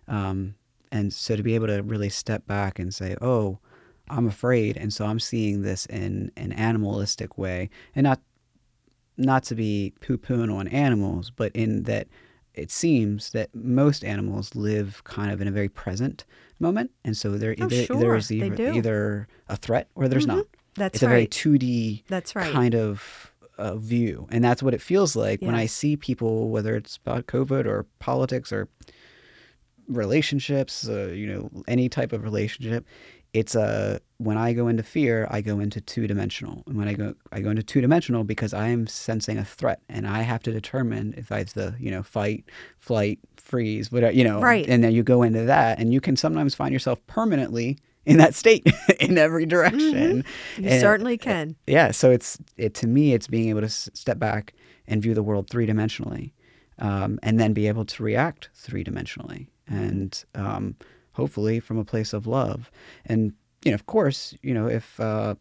[0.07, 0.55] Um,
[0.91, 3.59] and so to be able to really step back and say, oh,
[4.11, 8.19] I'm afraid, and so I'm seeing this in an animalistic way, and not
[9.17, 12.07] not to be poo-pooing on animals, but in that
[12.53, 16.25] it seems that most animals live kind of in a very present
[16.59, 17.97] moment, and so there oh, either, sure.
[17.97, 20.37] there's either, either, a threat or there's mm-hmm.
[20.37, 20.45] not.
[20.75, 21.09] That's it's right.
[21.09, 22.51] a very 2D that's right.
[22.51, 25.45] kind of uh, view, and that's what it feels like yes.
[25.47, 28.67] when I see people, whether it's about COVID or politics or
[29.87, 32.85] relationships, uh, you know, any type of relationship
[33.33, 36.63] it's a when I go into fear, I go into two dimensional.
[36.67, 39.81] And when I go I go into two dimensional because I am sensing a threat
[39.87, 42.45] and I have to determine if it's the, you know, fight,
[42.79, 44.41] flight, freeze, whatever you know.
[44.41, 44.67] Right.
[44.67, 48.33] And then you go into that and you can sometimes find yourself permanently in that
[48.33, 48.67] state
[48.99, 50.23] in every direction.
[50.23, 50.63] Mm-hmm.
[50.63, 51.55] You and, certainly can.
[51.67, 51.91] Yeah.
[51.91, 54.53] So it's it to me it's being able to step back
[54.87, 56.31] and view the world three dimensionally.
[56.79, 59.47] Um, and then be able to react three dimensionally.
[59.67, 60.77] And um,
[61.19, 62.71] hopefully from a place of love.
[63.05, 65.35] And you know, of course, you know, if uh,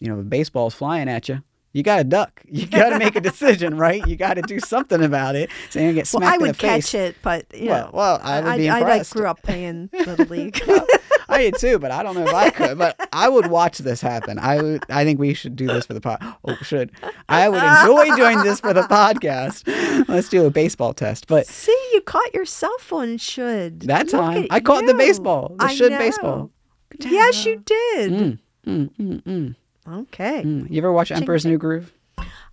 [0.00, 2.42] you know, the baseball's flying at you, you got to duck.
[2.46, 4.06] You got to make a decision, right?
[4.06, 5.50] You got to do something about it.
[5.70, 6.90] So you get smacked well, I would in the face.
[6.90, 9.14] catch it, but you well, know, well, I would be I, impressed.
[9.14, 10.60] I grew up playing little league.
[11.34, 12.78] I did too, but I don't know if I could.
[12.78, 14.38] But I would watch this happen.
[14.38, 14.84] I would.
[14.88, 16.18] I think we should do this for the pod.
[16.44, 16.90] Oh, should
[17.28, 19.64] I would enjoy doing this for the podcast.
[20.08, 21.26] Let's do a baseball test.
[21.26, 23.16] But see, you caught your cell phone.
[23.18, 25.98] Should that time I caught the baseball, the I should know.
[25.98, 26.50] baseball.
[27.00, 28.12] Yes, you did.
[28.12, 29.54] Mm, mm, mm, mm,
[30.02, 30.42] Okay.
[30.44, 30.70] mm.
[30.70, 31.44] You ever watch Emperor's.
[31.44, 31.92] New Groove?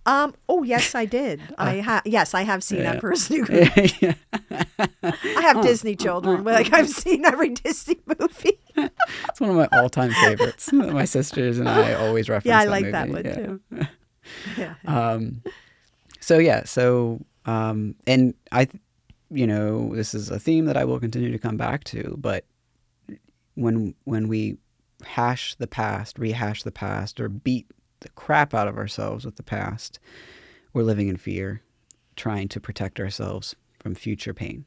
[0.04, 0.34] Um.
[0.48, 1.40] Oh, yes, I did.
[1.58, 2.02] I have.
[2.04, 2.92] Yes, I have seen Yeah.
[2.94, 3.70] Emperor's New Groove.
[4.02, 4.14] yeah.
[5.02, 6.42] I have Disney children.
[6.44, 8.58] Like I've seen every Disney movie.
[8.76, 10.72] It's one of my all-time favorites.
[10.72, 12.46] my sisters and I always reference.
[12.46, 12.48] It.
[12.48, 12.70] Yeah, I that
[13.10, 13.88] like that one,
[14.56, 14.74] Yeah.
[14.86, 15.10] Yeah.
[15.12, 15.42] Um,
[16.20, 18.68] so yeah, so um, and I,
[19.30, 22.16] you know, this is a theme that I will continue to come back to.
[22.18, 22.44] But
[23.54, 24.56] when when we
[25.04, 27.66] hash the past, rehash the past, or beat
[28.02, 29.98] the crap out of ourselves with the past,
[30.72, 31.62] we're living in fear,
[32.16, 34.64] trying to protect ourselves from future pain.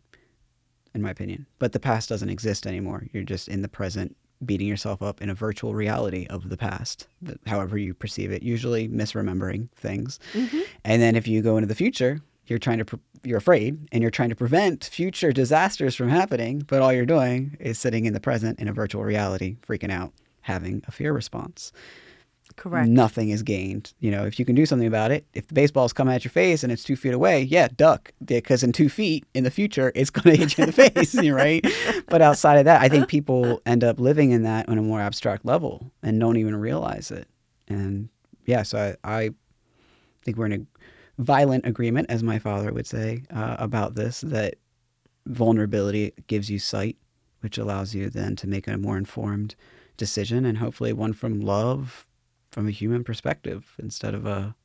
[0.93, 3.07] In my opinion, but the past doesn't exist anymore.
[3.11, 7.07] You're just in the present, beating yourself up in a virtual reality of the past,
[7.47, 8.43] however you perceive it.
[8.43, 10.61] Usually misremembering things, Mm-hmm.
[10.85, 14.01] and then if you go into the future, you're trying to pre- you're afraid and
[14.01, 16.59] you're trying to prevent future disasters from happening.
[16.65, 20.13] But all you're doing is sitting in the present in a virtual reality, freaking out,
[20.41, 21.73] having a fear response.
[22.55, 22.87] Correct.
[22.87, 23.93] Nothing is gained.
[23.99, 26.31] You know, if you can do something about it, if the baseball's coming at your
[26.31, 28.11] face and it's two feet away, yeah, duck.
[28.23, 31.15] Because in two feet in the future, it's going to hit you in the face,
[31.29, 31.65] right?
[32.07, 35.01] But outside of that, I think people end up living in that on a more
[35.01, 37.27] abstract level and don't even realize it.
[37.67, 38.09] And
[38.45, 39.29] yeah, so I, I
[40.23, 44.55] think we're in a violent agreement, as my father would say, uh, about this that
[45.25, 46.97] vulnerability gives you sight,
[47.41, 49.55] which allows you then to make a more informed
[49.97, 52.04] decision and hopefully one from love
[52.55, 54.55] from a human perspective instead of a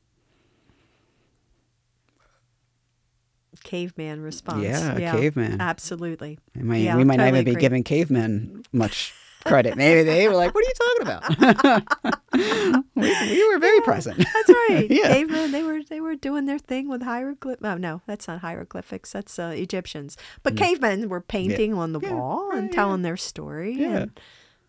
[3.64, 4.62] Caveman response.
[4.62, 5.60] yeah, a caveman.
[5.60, 6.38] Absolutely.
[6.56, 7.60] I might, yeah, we might not totally even be agree.
[7.60, 9.12] giving cavemen much
[9.44, 9.76] credit.
[9.76, 11.84] Maybe they were like, "What are you talking about?"
[12.94, 14.18] we, we were very present.
[14.18, 14.86] That's right.
[14.90, 15.08] Yeah.
[15.08, 17.58] Cavemen, they were they were doing their thing with hieroglyph.
[17.62, 19.10] Oh no, that's not hieroglyphics.
[19.12, 20.16] That's uh, Egyptians.
[20.44, 22.04] But cavemen were painting on the Mm.
[22.04, 22.74] Yeah, wall and yeah.
[22.74, 23.74] telling their story.
[23.74, 23.96] Yeah.
[23.96, 24.20] And,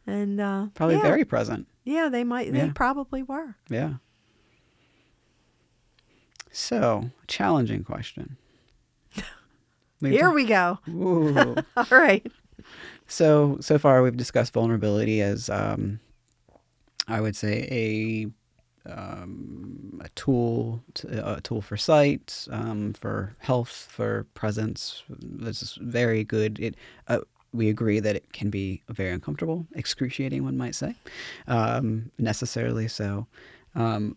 [0.07, 1.67] and uh, Probably yeah, very present.
[1.83, 2.51] Yeah, they might.
[2.53, 3.55] They probably were.
[3.69, 3.95] Yeah.
[6.51, 8.37] So, challenging question.
[10.01, 10.79] Here we go.
[11.77, 12.25] All right.
[13.07, 15.99] So so far we've discussed vulnerability as um,
[17.07, 23.87] I would say a um, a tool to, a tool for sight, um, for health,
[23.89, 25.03] for presence.
[25.09, 26.59] This is very good.
[26.59, 26.75] It
[27.07, 27.19] uh,
[27.53, 30.95] we agree that it can be very uncomfortable, excruciating, one might say,
[31.47, 33.27] um, necessarily so.
[33.75, 34.15] Um,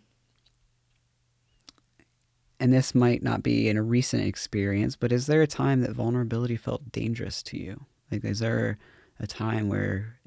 [2.61, 5.91] and this might not be in a recent experience, but is there a time that
[5.91, 7.85] vulnerability felt dangerous to you?
[8.11, 8.79] Like, is there
[9.19, 10.19] a time where,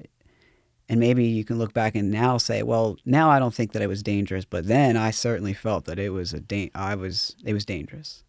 [0.88, 3.82] and maybe you can look back and now say, well, now I don't think that
[3.82, 7.34] it was dangerous, but then I certainly felt that it was a da- I was
[7.44, 8.24] it was dangerous.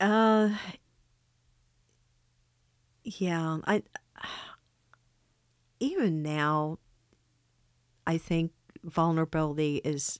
[0.00, 0.50] Uh,
[3.06, 3.82] Yeah, I
[5.78, 6.78] even now
[8.04, 8.50] I think
[8.82, 10.18] vulnerability is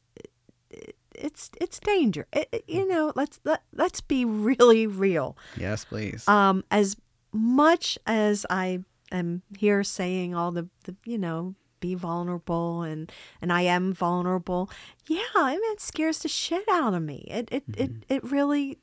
[0.70, 2.26] it's it's danger.
[2.32, 5.36] It, you know, let's let, let's be really real.
[5.56, 6.28] Yes, please.
[6.28, 6.96] Um as
[7.32, 13.10] much as I am here saying all the, the you know, be vulnerable and
[13.42, 14.70] and I am vulnerable.
[15.08, 17.26] Yeah, I mean it scares the shit out of me.
[17.28, 18.78] It it it, it really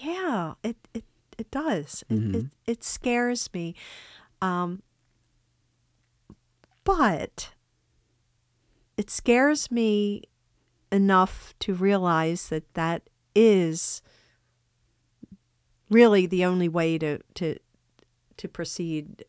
[0.00, 1.04] yeah, it it
[1.38, 2.04] it does.
[2.08, 3.74] It, it it scares me.
[4.40, 4.82] Um
[6.84, 7.50] but
[8.96, 10.24] it scares me
[10.90, 14.02] enough to realize that that is
[15.88, 17.56] really the only way to to
[18.36, 19.24] to proceed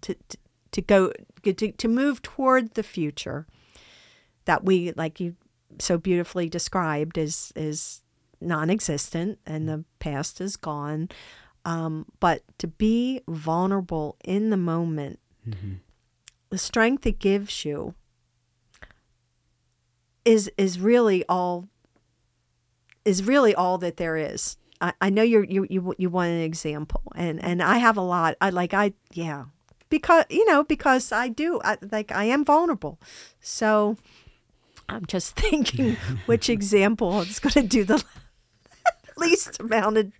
[0.00, 0.38] to to,
[0.72, 3.46] to go to, to move toward the future
[4.46, 5.36] that we like you
[5.78, 8.02] so beautifully described is is
[8.40, 11.08] non-existent and the past is gone
[11.64, 15.18] um, but to be vulnerable in the moment
[16.50, 17.94] the strength it gives you
[20.24, 21.68] is is really all
[23.06, 24.58] is really all that there is.
[24.80, 28.02] I, I know you're you you you want an example, and and I have a
[28.02, 28.36] lot.
[28.40, 29.44] I like I yeah
[29.88, 33.00] because you know because I do I, like I am vulnerable,
[33.40, 33.96] so
[34.88, 35.96] I'm just thinking
[36.26, 38.04] which example is going to do the
[39.28, 40.12] least amount of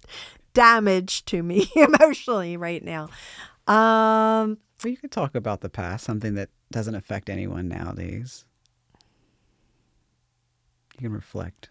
[0.54, 3.08] damage to me emotionally right now.
[3.66, 8.44] Um, Well, you could talk about the past, something that doesn't affect anyone nowadays.
[10.98, 11.68] You can reflect.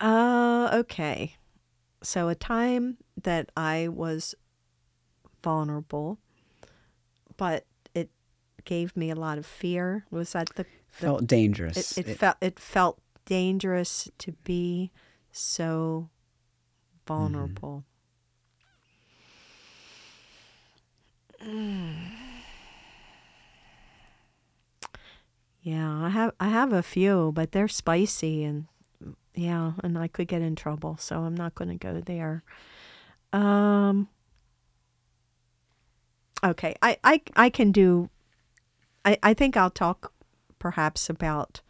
[0.00, 1.36] Uh, okay.
[2.02, 4.34] So a time that I was
[5.42, 6.18] vulnerable,
[7.36, 8.10] but it
[8.64, 10.06] gave me a lot of fear.
[10.10, 11.96] Was that the, the Felt dangerous.
[11.96, 14.90] it, it, felt it felt dangerous to be
[15.30, 16.10] so
[17.06, 17.84] vulnerable.
[25.60, 28.66] Yeah, I have I have a few, but they're spicy and
[29.34, 32.42] yeah, and I could get in trouble, so I'm not going to go there.
[33.34, 34.08] Um
[36.42, 38.08] Okay, I I I can do
[39.04, 40.12] I I think I'll talk
[40.58, 41.60] perhaps about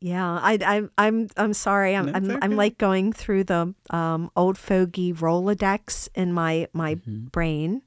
[0.00, 1.96] Yeah, I, I, I'm, I'm sorry.
[1.96, 7.26] I'm, I'm, I'm like going through the um, old fogey Rolodex in my my Mm-hmm.
[7.28, 7.82] brain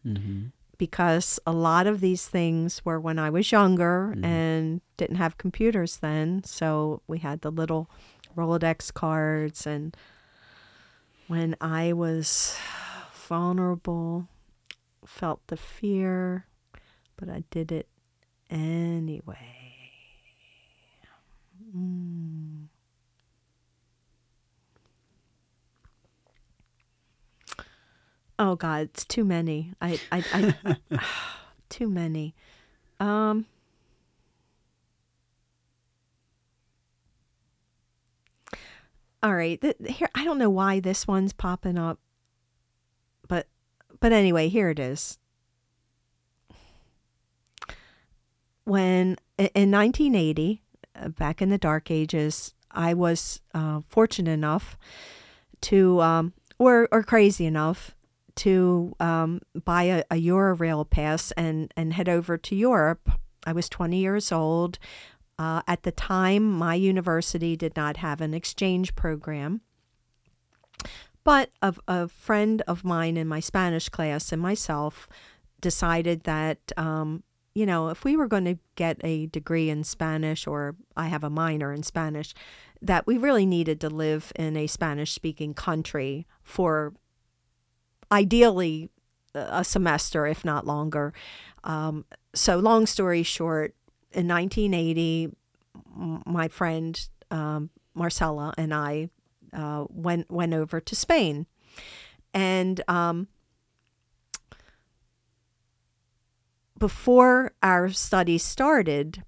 [0.80, 5.98] because a lot of these things were when I was younger and didn't have computers
[5.98, 6.44] then.
[6.44, 7.88] So we had the little
[8.36, 9.96] Rolodex cards, and
[11.28, 12.58] when I was
[13.14, 14.28] vulnerable,
[15.06, 16.46] felt the fear,
[17.18, 17.88] but I did it
[18.50, 19.58] anyway.
[28.40, 29.74] Oh God, it's too many.
[29.82, 30.56] I, I,
[30.92, 31.00] I
[31.70, 32.36] too many.
[33.00, 33.46] Um.
[39.24, 42.00] All right, th- here I don't know why this one's popping up,
[43.28, 43.48] but
[44.00, 45.18] but anyway, here it is.
[48.64, 50.62] When in 1980,
[50.96, 54.78] uh, back in the dark ages, I was uh, fortunate enough
[55.62, 57.96] to, um, or or crazy enough
[58.36, 63.10] to um, buy a, a Eurail pass and and head over to Europe.
[63.46, 64.78] I was 20 years old.
[65.40, 69.62] Uh, at the time, my university did not have an exchange program.
[71.24, 75.10] But a, a friend of mine in my Spanish class and myself
[75.60, 77.24] decided that, um,
[77.54, 81.24] you know, if we were going to get a degree in Spanish, or I have
[81.24, 82.34] a minor in Spanish,
[82.82, 86.94] that we really needed to live in a Spanish speaking country for
[88.12, 88.90] ideally
[89.34, 91.14] a semester, if not longer.
[91.64, 93.76] Um, so, long story short,
[94.14, 95.30] in 1980,
[96.26, 97.00] my friend
[97.32, 99.10] um, Marcella and I
[99.54, 101.46] uh, went went over to Spain,
[102.34, 103.28] and um,
[106.78, 109.24] before our study started,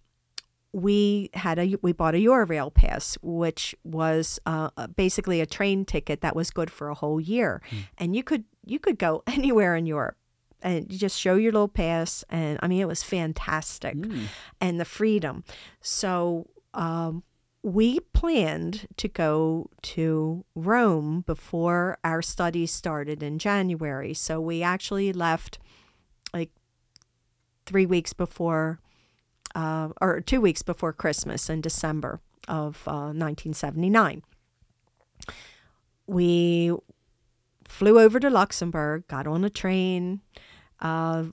[0.72, 6.22] we had a we bought a Eurail pass, which was uh, basically a train ticket
[6.22, 7.62] that was good for a whole year,
[7.98, 10.18] and you could you could go anywhere in Europe,
[10.62, 13.96] and you just show your little pass, and I mean it was fantastic,
[14.60, 15.44] and the freedom.
[15.82, 17.24] So um,
[17.62, 24.14] we planned to go to Rome before our studies started in January.
[24.14, 25.60] So we actually left
[26.34, 26.52] like
[27.66, 28.80] three weeks before
[29.56, 34.24] uh, or two weeks before Christmas in December of uh, 1979.
[36.08, 36.72] We
[37.68, 40.22] flew over to Luxembourg, got on a train,
[40.82, 41.26] uh,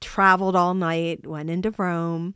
[0.00, 2.34] traveled all night, went into Rome.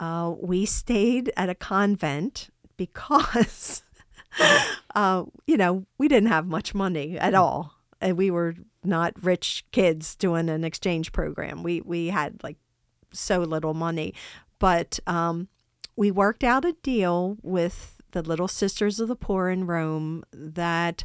[0.00, 3.82] Uh, we stayed at a convent because,
[4.94, 7.72] uh, you know, we didn't have much money at all.
[8.00, 11.62] And we were not rich kids doing an exchange program.
[11.62, 12.58] We, we had like
[13.12, 14.14] so little money.
[14.58, 15.48] But um,
[15.96, 21.04] we worked out a deal with the Little Sisters of the Poor in Rome that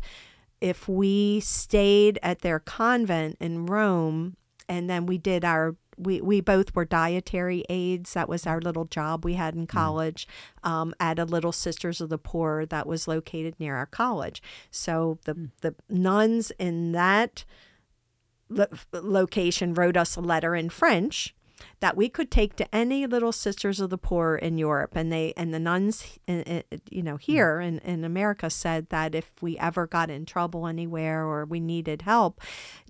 [0.61, 4.35] if we stayed at their convent in Rome
[4.69, 8.13] and then we did our we, we both were dietary aides.
[8.13, 10.29] That was our little job we had in college
[10.63, 14.41] um, at a Little Sisters of the Poor that was located near our college.
[14.71, 17.43] So the the nuns in that
[18.47, 21.35] lo- location wrote us a letter in French
[21.79, 24.91] that we could take to any little sisters of the poor in Europe.
[24.95, 27.21] And they and the nuns in, in, you know mm.
[27.21, 31.59] here in, in America said that if we ever got in trouble anywhere or we
[31.59, 32.41] needed help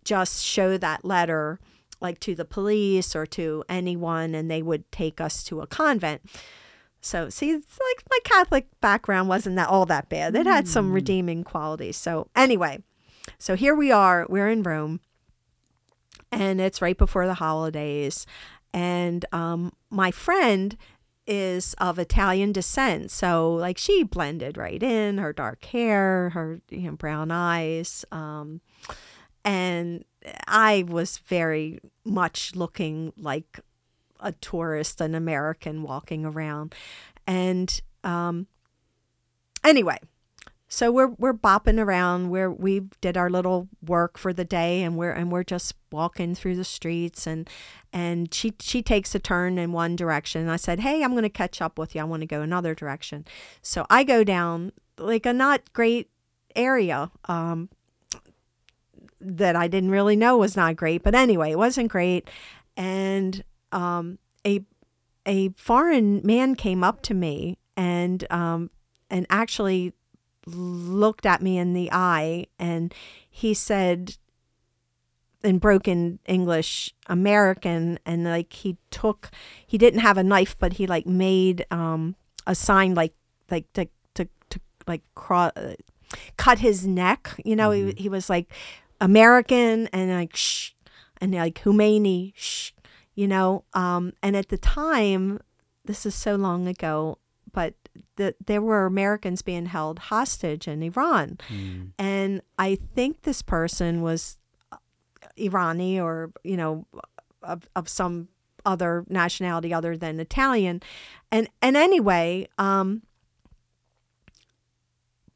[0.03, 1.59] just show that letter
[2.01, 6.21] like to the police or to anyone and they would take us to a convent.
[7.01, 10.35] So see it's like my catholic background wasn't that all that bad.
[10.35, 10.93] It had some mm.
[10.95, 11.97] redeeming qualities.
[11.97, 12.79] So anyway
[13.37, 14.99] so here we are we're in rome
[16.31, 18.25] and it's right before the holidays
[18.73, 20.77] and um, my friend
[21.27, 26.89] is of Italian descent, so like she blended right in, her dark hair, her you
[26.89, 28.61] know, brown eyes, um,
[29.45, 30.03] and
[30.47, 33.59] I was very much looking like
[34.19, 36.73] a tourist, an American walking around,
[37.27, 38.47] and um,
[39.63, 39.99] anyway,
[40.71, 44.95] so we're we're bopping around where we did our little work for the day and
[44.95, 47.49] we're and we're just walking through the streets and
[47.91, 51.23] and she she takes a turn in one direction and I said, "Hey, I'm going
[51.23, 52.01] to catch up with you.
[52.01, 53.25] I want to go another direction."
[53.61, 56.09] So I go down like a not great
[56.55, 57.69] area um
[59.21, 62.29] that I didn't really know was not great, but anyway, it wasn't great
[62.77, 64.63] and um a
[65.25, 68.71] a foreign man came up to me and um
[69.09, 69.93] and actually
[70.45, 72.93] looked at me in the eye and
[73.29, 74.17] he said
[75.43, 79.31] in broken English, American, and like he took,
[79.65, 82.15] he didn't have a knife, but he like made um,
[82.45, 83.13] a sign like
[83.49, 85.75] like to to, to like cro- uh,
[86.37, 87.39] cut his neck.
[87.43, 87.97] You know, mm-hmm.
[87.97, 88.51] he he was like
[88.99, 90.71] American and like shh,
[91.21, 92.71] and like Khomeini shh,
[93.15, 93.63] you know.
[93.73, 95.39] Um, and at the time,
[95.85, 97.17] this is so long ago,
[97.53, 97.75] but
[98.17, 101.37] that there were Americans being held hostage in Iran.
[101.49, 101.91] Mm.
[101.97, 104.37] And I think this person was
[105.39, 106.85] Irani or, you know,
[107.41, 108.27] of, of some
[108.65, 110.81] other nationality other than Italian.
[111.31, 113.03] And and anyway, um,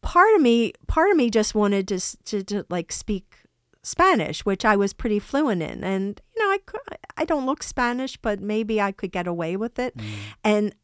[0.01, 3.37] part of me part of me just wanted to, to, to like speak
[3.81, 5.83] Spanish, which I was pretty fluent in.
[5.83, 6.81] And, you know, I, could,
[7.17, 9.95] I don't look Spanish, but maybe I could get away with it.
[9.97, 10.05] Mm.
[10.43, 10.75] And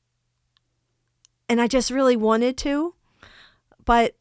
[1.48, 2.94] and I just really wanted to.
[3.84, 4.16] But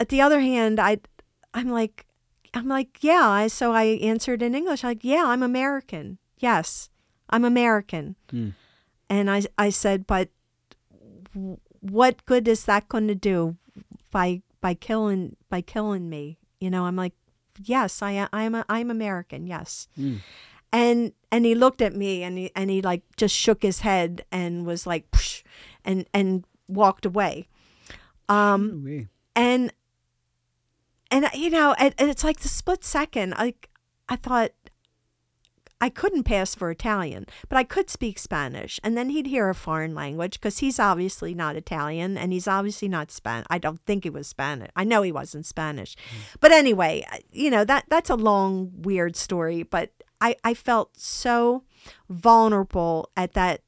[0.00, 0.98] at the other hand, I
[1.54, 2.06] I'm like
[2.54, 6.18] I'm like, yeah, so I answered in English like, yeah, I'm American.
[6.38, 6.90] Yes.
[7.30, 8.16] I'm American.
[8.32, 8.54] Mm.
[9.10, 10.30] And I I said, but
[11.80, 13.56] what good is that going to do
[14.10, 16.38] by by killing by killing me?
[16.60, 17.14] You know, I'm like,
[17.62, 19.46] yes, I I'm a, I'm American.
[19.46, 19.88] Yes.
[19.98, 20.20] Mm.
[20.72, 24.24] And and he looked at me and he and he like just shook his head
[24.32, 25.04] and was like,
[25.84, 27.48] and and walked away.
[28.28, 29.72] Um, and
[31.10, 33.34] and you know, and, and it's like the split second.
[33.38, 33.68] Like
[34.08, 34.50] I thought,
[35.80, 38.80] I couldn't pass for Italian, but I could speak Spanish.
[38.82, 42.88] And then he'd hear a foreign language because he's obviously not Italian and he's obviously
[42.88, 43.46] not Spanish.
[43.48, 44.70] I don't think he was Spanish.
[44.74, 45.94] I know he wasn't Spanish.
[45.94, 46.36] Mm.
[46.40, 49.62] But anyway, you know, that that's a long, weird story.
[49.62, 51.62] But I, I felt so
[52.08, 53.62] vulnerable at that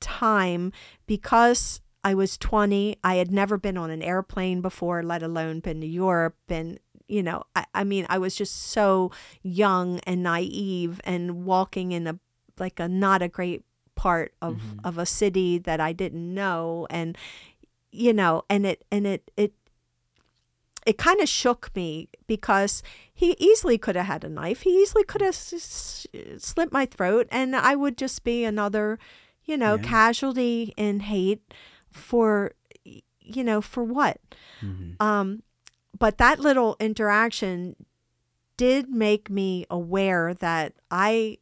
[0.00, 0.70] time
[1.06, 2.98] because I was 20.
[3.02, 6.36] I had never been on an airplane before, let alone been to Europe.
[6.48, 6.78] And,
[7.08, 9.10] you know, I, I mean, I was just so
[9.42, 12.18] young and naive and walking in a,
[12.58, 13.62] like a not a great
[13.94, 14.78] part of, mm-hmm.
[14.84, 16.86] of a city that I didn't know.
[16.90, 17.16] And,
[17.90, 19.52] you know, and it, and it, it,
[20.86, 22.82] it kind of shook me because
[23.12, 24.62] he easily could have had a knife.
[24.62, 26.06] He easily could have s-
[26.38, 28.98] slit my throat, and I would just be another,
[29.44, 29.82] you know, yeah.
[29.82, 31.54] casualty in hate
[31.90, 32.52] for
[33.24, 34.20] you know for what
[34.60, 34.90] mm-hmm.
[35.00, 35.42] um
[35.98, 37.76] but that little interaction
[38.56, 41.38] did make me aware that i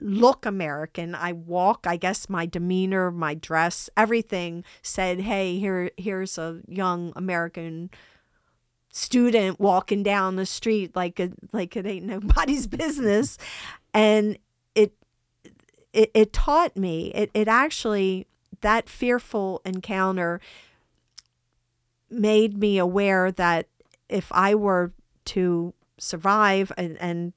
[0.00, 1.14] look American.
[1.14, 7.12] I walk, I guess my demeanor, my dress, everything said, "Hey, here here's a young
[7.16, 7.90] American
[8.90, 13.38] student walking down the street like it like it ain't nobody's business."
[13.94, 14.38] And
[14.74, 14.92] it
[15.92, 17.12] it, it taught me.
[17.14, 18.26] It it actually
[18.60, 20.40] that fearful encounter
[22.10, 23.68] made me aware that
[24.08, 24.92] if I were
[25.26, 27.32] to survive and and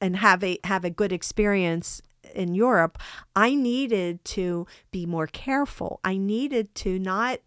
[0.00, 2.02] and have a have a good experience
[2.34, 2.98] in Europe,
[3.36, 6.00] I needed to be more careful.
[6.04, 7.38] I needed to not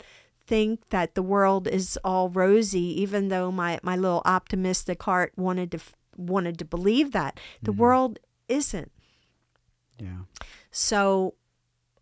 [0.45, 5.71] think that the world is all rosy, even though my, my little optimistic heart wanted
[5.71, 5.79] to
[6.15, 7.81] wanted to believe that the mm-hmm.
[7.81, 8.91] world isn't.
[9.99, 10.21] Yeah.
[10.71, 11.35] So,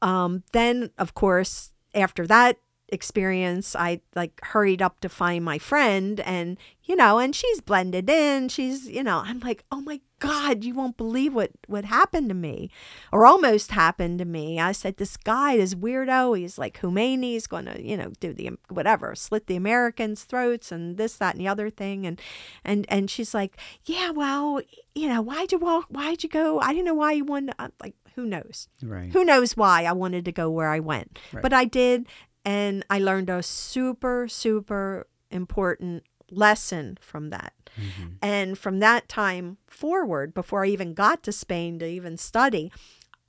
[0.01, 2.57] um, then of course after that
[2.89, 8.09] experience i like hurried up to find my friend and you know and she's blended
[8.09, 12.29] in she's you know i'm like oh my god you won't believe what what happened
[12.29, 12.69] to me
[13.11, 14.59] or almost happened to me.
[14.59, 18.33] I said this guy this weirdo he's like Khomeini he's going to you know do
[18.33, 22.19] the um, whatever slit the americans throats and this that and the other thing and
[22.63, 24.61] and and she's like yeah well
[24.93, 26.59] you know why'd you walk why'd you go?
[26.59, 28.69] I didn't know why you wanted I'm like who knows?
[28.81, 29.11] Right.
[29.11, 31.19] Who knows why i wanted to go where i went.
[31.33, 31.41] Right.
[31.41, 32.07] but i did
[32.45, 37.53] and I learned a super, super important lesson from that.
[37.75, 38.09] Mm-hmm.
[38.21, 42.71] And from that time forward, before I even got to Spain to even study,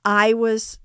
[0.05, 0.79] I was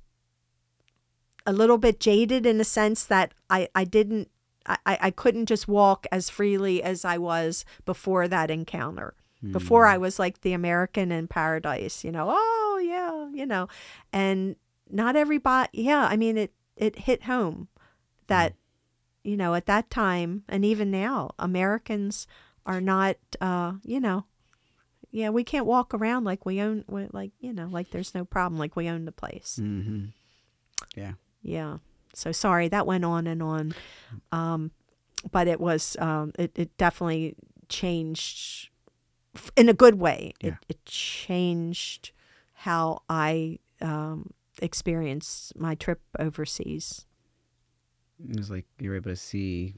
[1.47, 4.29] a little bit jaded in the sense that I, I didn't
[4.65, 9.15] I, I couldn't just walk as freely as I was before that encounter.
[9.43, 9.51] Mm-hmm.
[9.51, 13.67] Before I was like the American in paradise, you know, oh yeah, you know.
[14.13, 14.55] And
[14.89, 17.69] not everybody yeah, I mean it it hit home
[18.33, 18.55] that
[19.23, 22.27] you know at that time and even now americans
[22.67, 24.25] are not uh you know
[25.13, 28.59] yeah we can't walk around like we own like you know like there's no problem
[28.59, 29.61] like we own the place.
[29.63, 30.07] Mm-hmm.
[30.97, 31.13] yeah.
[31.43, 31.79] Yeah.
[32.15, 33.75] So sorry that went on and on.
[34.33, 34.73] Um
[35.31, 37.37] but it was um it, it definitely
[37.69, 38.71] changed
[39.57, 40.33] in a good way.
[40.41, 40.51] Yeah.
[40.51, 42.13] it, it changed
[42.55, 44.31] how i um
[44.61, 47.07] experienced my trip overseas
[48.31, 49.75] it was like you were able to see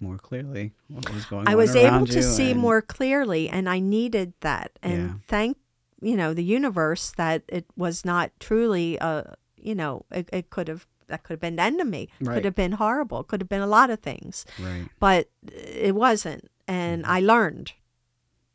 [0.00, 1.54] more clearly what was going I on.
[1.54, 2.60] I was able to see and...
[2.60, 4.72] more clearly, and I needed that.
[4.82, 5.14] And yeah.
[5.28, 5.56] thank
[6.02, 10.68] you know the universe that it was not truly a you know it, it could
[10.68, 12.34] have that could have been the enemy right.
[12.34, 16.50] could have been horrible could have been a lot of things right but it wasn't
[16.66, 17.12] and mm-hmm.
[17.12, 17.72] i learned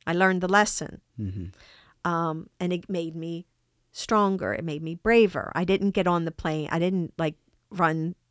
[0.06, 1.46] i learned the lesson mm-hmm.
[2.10, 3.46] um, and it made me
[3.92, 7.36] stronger it made me braver i didn't get on the plane i didn't like
[7.72, 8.27] run uh,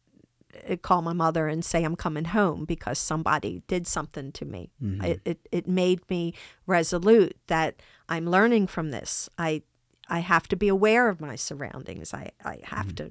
[0.83, 4.71] call my mother and say I'm coming home because somebody did something to me.
[4.83, 5.05] Mm-hmm.
[5.05, 6.35] It, it it made me
[6.67, 9.29] resolute that I'm learning from this.
[9.39, 9.63] I
[10.09, 12.15] I have to be aware of my surroundings.
[12.15, 13.07] I, I have mm-hmm.
[13.07, 13.11] to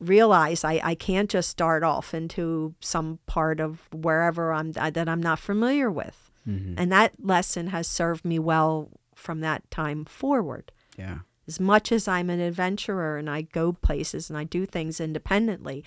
[0.00, 5.22] realize I, I can't just start off into some part of wherever I'm that I'm
[5.22, 6.30] not familiar with.
[6.48, 6.74] Mm-hmm.
[6.76, 10.72] And that lesson has served me well from that time forward.
[10.98, 11.18] Yeah.
[11.46, 15.84] As much as I'm an adventurer and I go places and I do things independently,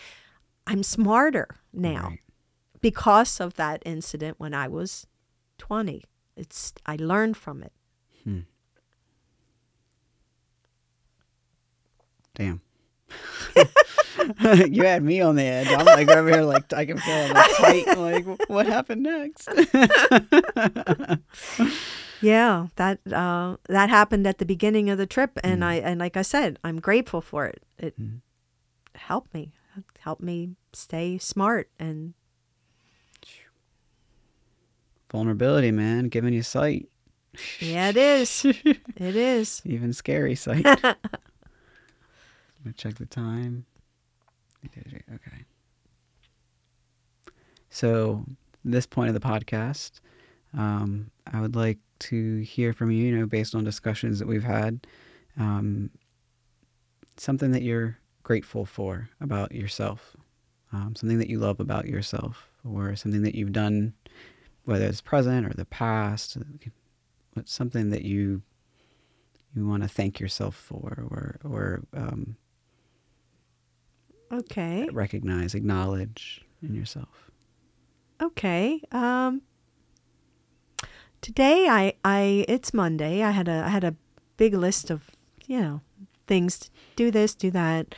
[0.68, 2.20] I'm smarter now right.
[2.82, 5.06] because of that incident when I was
[5.58, 6.04] 20.
[6.36, 7.72] It's I learned from it.
[8.24, 8.40] Hmm.
[12.34, 12.62] Damn.
[14.70, 15.68] you had me on the edge.
[15.70, 17.98] I'm like over here, like I can feel like tight.
[17.98, 19.48] Like, what happened next?
[22.22, 25.66] yeah, that uh, that happened at the beginning of the trip, and Mm.
[25.66, 27.64] I and like I said, I'm grateful for it.
[27.78, 28.22] It Mm.
[28.96, 29.52] helped me
[30.06, 32.14] help me stay smart and
[35.10, 36.88] vulnerability, man, giving you sight.
[37.60, 38.46] Yeah, it is.
[38.46, 39.64] it is.
[39.66, 40.64] Even scary sight.
[40.84, 40.98] Let
[42.64, 43.66] me check the time.
[44.78, 45.46] Okay.
[47.72, 48.24] So,
[48.64, 50.02] this point of the podcast,
[50.56, 54.44] um, I would like to hear from you, you know, based on discussions that we've
[54.44, 54.86] had,
[55.40, 55.90] um,
[57.18, 60.18] something that you're grateful for about yourself,
[60.74, 63.94] um, something that you love about yourself, or something that you've done,
[64.66, 66.36] whether it's present or the past,
[67.34, 68.42] what's something that you
[69.56, 72.36] you want to thank yourself for, or or um,
[74.34, 77.30] okay, recognize, acknowledge in yourself.
[78.20, 78.82] Okay.
[78.92, 79.44] Um,
[81.22, 83.22] today I I it's Monday.
[83.22, 83.96] I had a I had a
[84.36, 85.12] big list of
[85.46, 85.82] you know
[86.28, 87.94] things do this do that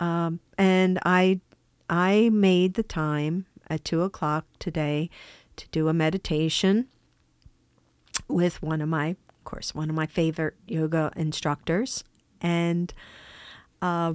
[0.00, 1.40] um, and I
[1.88, 5.10] I made the time at two o'clock today
[5.56, 6.88] to do a meditation
[8.28, 12.04] with one of my of course, one of my favorite yoga instructors.
[12.40, 12.92] And
[13.80, 14.14] uh,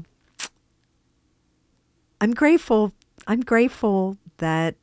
[2.21, 2.91] I'm grateful.
[3.25, 4.75] I'm grateful that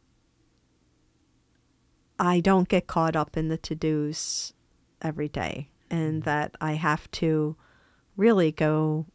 [2.19, 4.53] I don't get caught up in the to dos
[5.01, 7.57] every day and that I have to
[8.17, 9.07] really go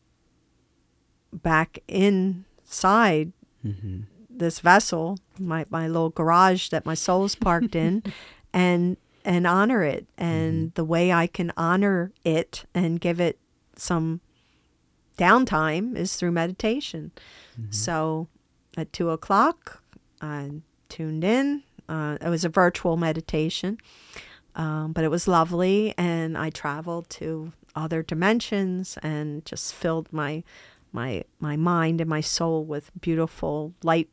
[1.34, 3.32] back inside
[3.66, 4.02] Mm-hmm.
[4.30, 8.04] this vessel, my, my little garage that my soul's parked in,
[8.54, 10.06] and and honor it.
[10.20, 13.40] And the way I can honor it and give it
[13.76, 14.22] some
[15.18, 17.12] downtime is through meditation.
[17.72, 18.28] So
[18.78, 19.82] at two o'clock,
[20.22, 20.52] I
[20.90, 21.64] tuned in.
[21.90, 23.80] Uh, it was a virtual meditation,
[24.56, 25.96] um, but it was lovely.
[25.98, 30.44] And I traveled to other dimensions and just filled my
[30.92, 34.10] my my mind and my soul with beautiful light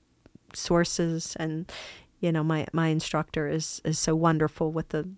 [0.54, 1.36] sources.
[1.38, 1.70] And
[2.20, 5.08] you know my my instructor is is so wonderful with the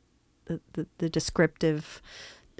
[0.46, 2.02] the, the, the descriptive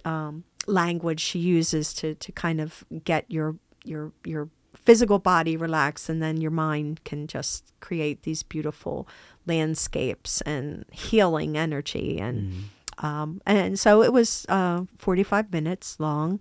[0.05, 6.09] um, language she uses to to kind of get your your your physical body relaxed.
[6.09, 9.09] And then your mind can just create these beautiful
[9.47, 16.41] landscapes and healing energy and um, and so it was uh, 45 minutes long.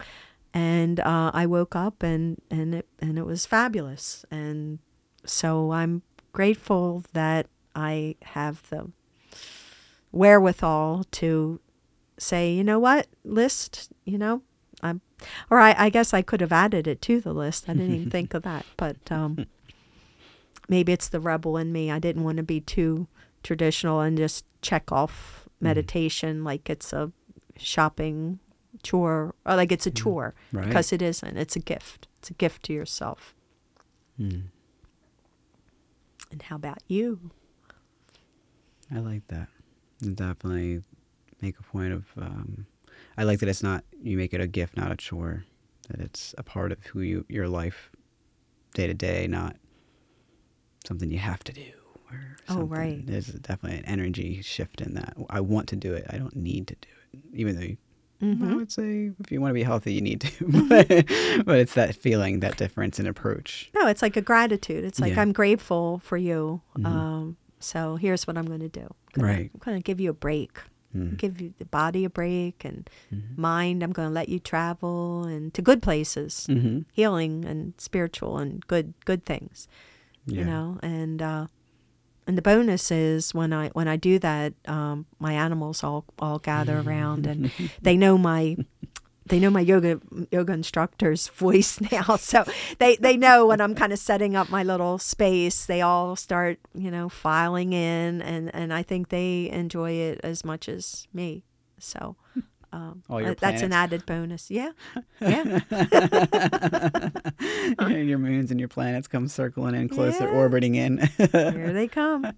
[0.53, 4.23] And uh, I woke up and and it and it was fabulous.
[4.29, 4.77] And
[5.25, 8.91] so I'm grateful that I have the
[10.11, 11.59] wherewithal to
[12.19, 13.07] say you know what?
[13.23, 14.43] List you know
[14.83, 15.01] I'm
[15.49, 17.67] or I, I guess I could have added it to the list.
[17.67, 18.65] I didn't even think of that.
[18.77, 19.47] But um,
[20.69, 21.89] maybe it's the rebel in me.
[21.89, 23.07] I didn't want to be too
[23.41, 27.11] traditional and just check off meditation like it's a
[27.57, 28.39] shopping
[28.84, 30.66] chore or like it's a chore Right.
[30.68, 33.34] because it isn't it's a gift it's a gift to yourself
[34.20, 34.43] Mm.
[36.32, 37.32] and how about you
[38.93, 39.47] I like that.
[40.01, 40.84] Definitely
[41.41, 42.05] make a point of.
[42.18, 42.68] Um,
[43.18, 45.45] I like that it's not you make it a gift, not a chore.
[45.89, 47.89] That it's a part of who you your life,
[48.76, 49.55] day to day, not
[50.86, 51.72] something you have to do.
[52.49, 52.70] Oh, something.
[52.70, 53.07] right.
[53.07, 55.16] There's definitely an energy shift in that.
[55.30, 56.05] I want to do it.
[56.09, 57.61] I don't need to do it, even though.
[57.61, 57.78] You,
[58.22, 58.55] I mm-hmm.
[58.55, 60.45] would say if you want to be healthy, you need to.
[60.70, 60.88] but,
[61.45, 63.70] but it's that feeling, that difference in approach.
[63.76, 65.22] no it's like a gratitude it's like Yeah.
[65.22, 66.86] i'm grateful for you Mhm.
[66.86, 68.82] um, so here's what i'm going to do
[69.16, 69.51] I'm gonna- Right.
[69.53, 70.59] i'm going to give you a break
[70.95, 71.18] Mm.
[71.18, 73.36] give you the body a break and Mhm.
[73.38, 76.86] mind i'm going to let you travel and to good places Mhm.
[76.93, 79.68] healing and spiritual and good good things
[80.28, 80.39] Yeah.
[80.39, 81.47] you know and uh
[82.28, 86.39] and the bonus is when i when i do that um my animals all all
[86.39, 87.51] gather around and
[87.82, 88.55] they know my
[89.28, 89.99] they know my yoga
[90.32, 92.17] yoga instructor's voice now.
[92.17, 92.43] So
[92.80, 96.59] they they know when i'm kind of setting up my little space they all start
[96.74, 101.43] you know filing in and and i think they enjoy it as much as me.
[101.80, 102.15] So
[102.74, 104.71] um, All your that- that's an added bonus yeah
[105.21, 105.59] yeah
[107.80, 110.32] And your moons and your planets come circling in closer, Yeah.
[110.32, 110.97] orbiting in.
[110.97, 112.26] here they come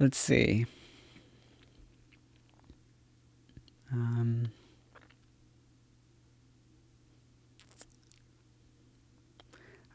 [0.00, 0.66] Let's see.
[3.92, 4.50] Um,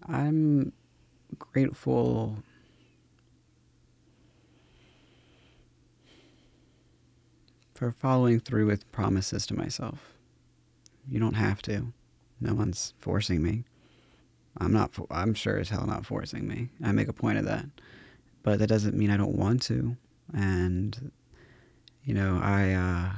[0.07, 0.71] I'm
[1.39, 2.37] grateful.
[7.73, 10.13] For following through with promises to myself.
[11.07, 11.91] You don't have to.
[12.39, 13.63] No one's forcing me.
[14.57, 14.91] I'm not.
[15.09, 16.69] I'm sure as hell not forcing me.
[16.83, 17.65] I make a point of that,
[18.43, 19.97] but that doesn't mean I don't want to.
[20.33, 21.11] And
[22.03, 23.11] you know, I uh,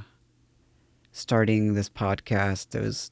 [1.11, 2.69] starting this podcast.
[2.69, 3.11] There was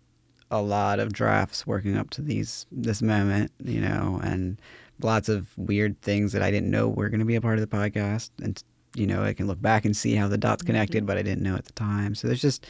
[0.50, 3.52] a lot of drafts working up to these this moment.
[3.62, 4.62] You know, and
[5.02, 7.70] lots of weird things that I didn't know were going to be a part of
[7.70, 8.30] the podcast.
[8.42, 8.64] And
[8.96, 11.44] you know, I can look back and see how the dots connected, but I didn't
[11.44, 12.16] know at the time.
[12.16, 12.68] So there's just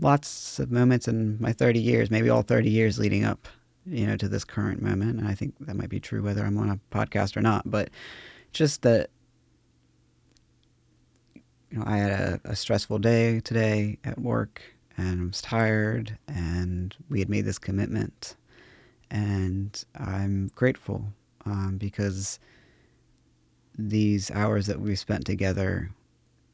[0.00, 3.46] lots of moments in my 30 years, maybe all 30 years leading up,
[3.86, 5.18] you know, to this current moment.
[5.18, 7.70] And I think that might be true whether I'm on a podcast or not.
[7.70, 7.90] But
[8.52, 9.10] just that,
[11.70, 14.62] you know, I had a, a stressful day today at work
[14.96, 18.36] and I was tired and we had made this commitment.
[19.10, 21.12] And I'm grateful
[21.44, 22.38] um, because
[23.78, 25.90] these hours that we've spent together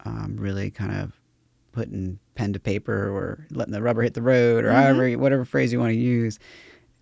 [0.05, 1.12] um, really kind of
[1.73, 4.75] putting pen to paper or letting the rubber hit the road or Mhm.
[4.75, 6.39] however whatever phrase you want to use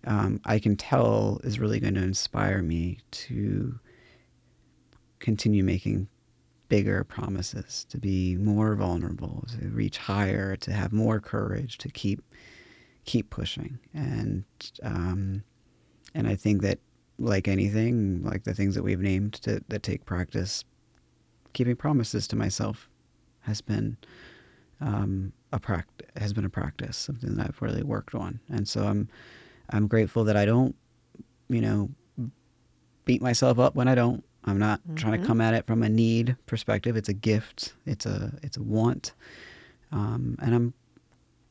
[0.05, 3.79] um, i can tell is really going to inspire me to
[5.19, 6.07] continue making
[6.69, 12.21] bigger promises to be more vulnerable to reach higher to have more courage to keep
[13.05, 14.43] keep pushing and
[14.83, 15.43] um,
[16.13, 16.79] and i think that
[17.19, 20.63] like anything like the things that we've named to, that take practice
[21.57, 22.87] keeping promises to myself
[23.41, 23.97] has been
[24.79, 28.83] um, a practice has been a practice, something that I've really worked on, and so
[28.83, 29.09] I'm
[29.71, 30.75] I'm grateful that I don't,
[31.49, 31.89] you know,
[33.05, 34.23] beat myself up when I don't.
[34.45, 34.95] I'm not mm-hmm.
[34.95, 35.27] trying to mm-hmm.
[35.27, 36.95] come at it from a need perspective.
[36.95, 37.73] It's a gift.
[37.87, 39.13] It's a it's a want,
[39.91, 40.73] um, and I'm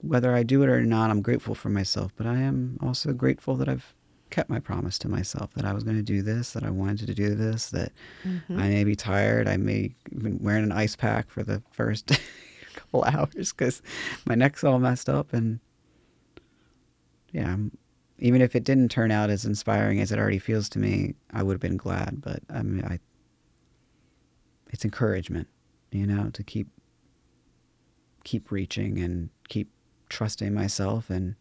[0.02, 1.10] whether I do it or not.
[1.10, 3.92] I'm grateful for myself, but I am also grateful that I've
[4.36, 7.06] kept my promise to myself that I was going to do this, that I wanted
[7.06, 7.90] to do this, that
[8.22, 8.60] mm-hmm.
[8.60, 9.48] I may be tired.
[9.48, 12.12] I may have been wearing an ice pack for the first
[12.74, 13.80] couple hours because
[14.26, 15.32] my neck's all messed up.
[15.32, 15.58] And
[17.32, 17.78] yeah, I'm,
[18.18, 21.42] even if it didn't turn out as inspiring as it already feels to me, I
[21.42, 22.20] would have been glad.
[22.20, 22.98] But I mean, I,
[24.68, 25.48] it's encouragement,
[25.92, 26.68] you know, to keep
[28.22, 29.70] keep reaching and keep
[30.10, 31.36] trusting myself and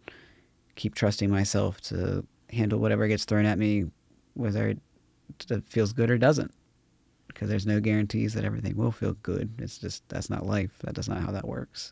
[0.75, 2.25] keep trusting myself to
[2.55, 3.85] handle whatever gets thrown at me,
[4.33, 4.79] whether it
[5.65, 6.53] feels good or doesn't.
[7.27, 9.53] Because there's no guarantees that everything will feel good.
[9.59, 10.71] It's just that's not life.
[10.83, 11.91] That's not how that works.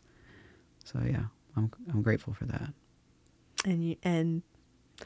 [0.84, 1.24] So yeah,
[1.56, 2.72] I'm I'm grateful for that.
[3.64, 4.42] And you, and
[5.00, 5.04] I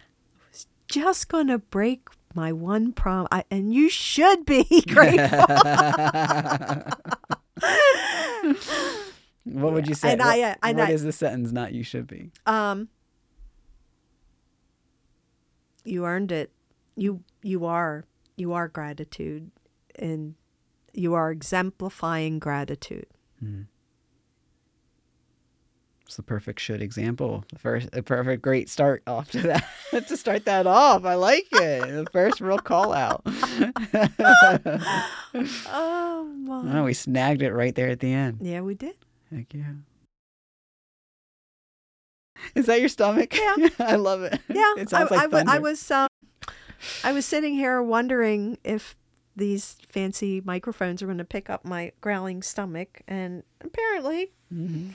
[0.50, 5.38] was just gonna break my one prom, I, and you should be grateful.
[9.44, 10.12] what would you say?
[10.12, 11.52] And what, I, uh, and what I, is the sentence?
[11.52, 12.30] Not you should be.
[12.46, 12.88] Um,
[15.88, 16.52] you earned it.
[16.96, 18.04] You you are
[18.36, 19.50] you are gratitude,
[19.96, 20.34] and
[20.92, 23.06] you are exemplifying gratitude.
[23.42, 23.66] Mm.
[26.06, 27.44] It's the perfect should example.
[27.52, 29.68] The first, a perfect great start off to that
[30.08, 31.04] to start that off.
[31.04, 31.82] I like it.
[31.82, 33.22] The first real call out.
[35.66, 36.78] oh my!
[36.78, 38.38] Oh, we snagged it right there at the end.
[38.40, 38.94] Yeah, we did.
[39.30, 39.72] Heck yeah.
[42.54, 43.34] Is that your stomach?
[43.34, 43.68] Yeah.
[43.78, 44.40] I love it.
[44.48, 44.64] Yeah.
[44.76, 46.08] It sounds I, like I, I was um,
[47.02, 48.96] I was sitting here wondering if
[49.36, 54.32] these fancy microphones are going to pick up my growling stomach, and apparently.
[54.52, 54.90] Mm-hmm.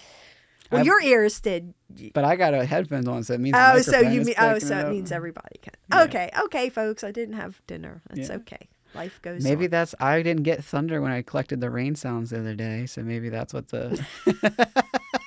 [0.72, 1.74] Well, I've, your ears did.
[2.14, 3.56] But I got a headphones on, so it means.
[3.58, 4.36] Oh, so you mean?
[4.38, 5.74] Oh, so it, it means everybody can.
[5.92, 6.04] Yeah.
[6.04, 7.04] Okay, okay, folks.
[7.04, 8.02] I didn't have dinner.
[8.12, 8.36] It's yeah.
[8.38, 8.70] okay.
[8.96, 9.44] Life goes.
[9.44, 9.72] Maybe on.
[9.72, 9.96] that's.
[10.00, 13.30] I didn't get thunder when I collected the rain sounds the other day, so maybe
[13.30, 14.06] that's what the.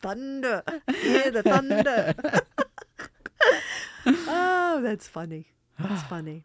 [0.00, 0.62] thunder.
[1.02, 2.14] Hear the thunder.
[4.06, 5.46] oh, that's funny.
[5.78, 6.44] That's funny.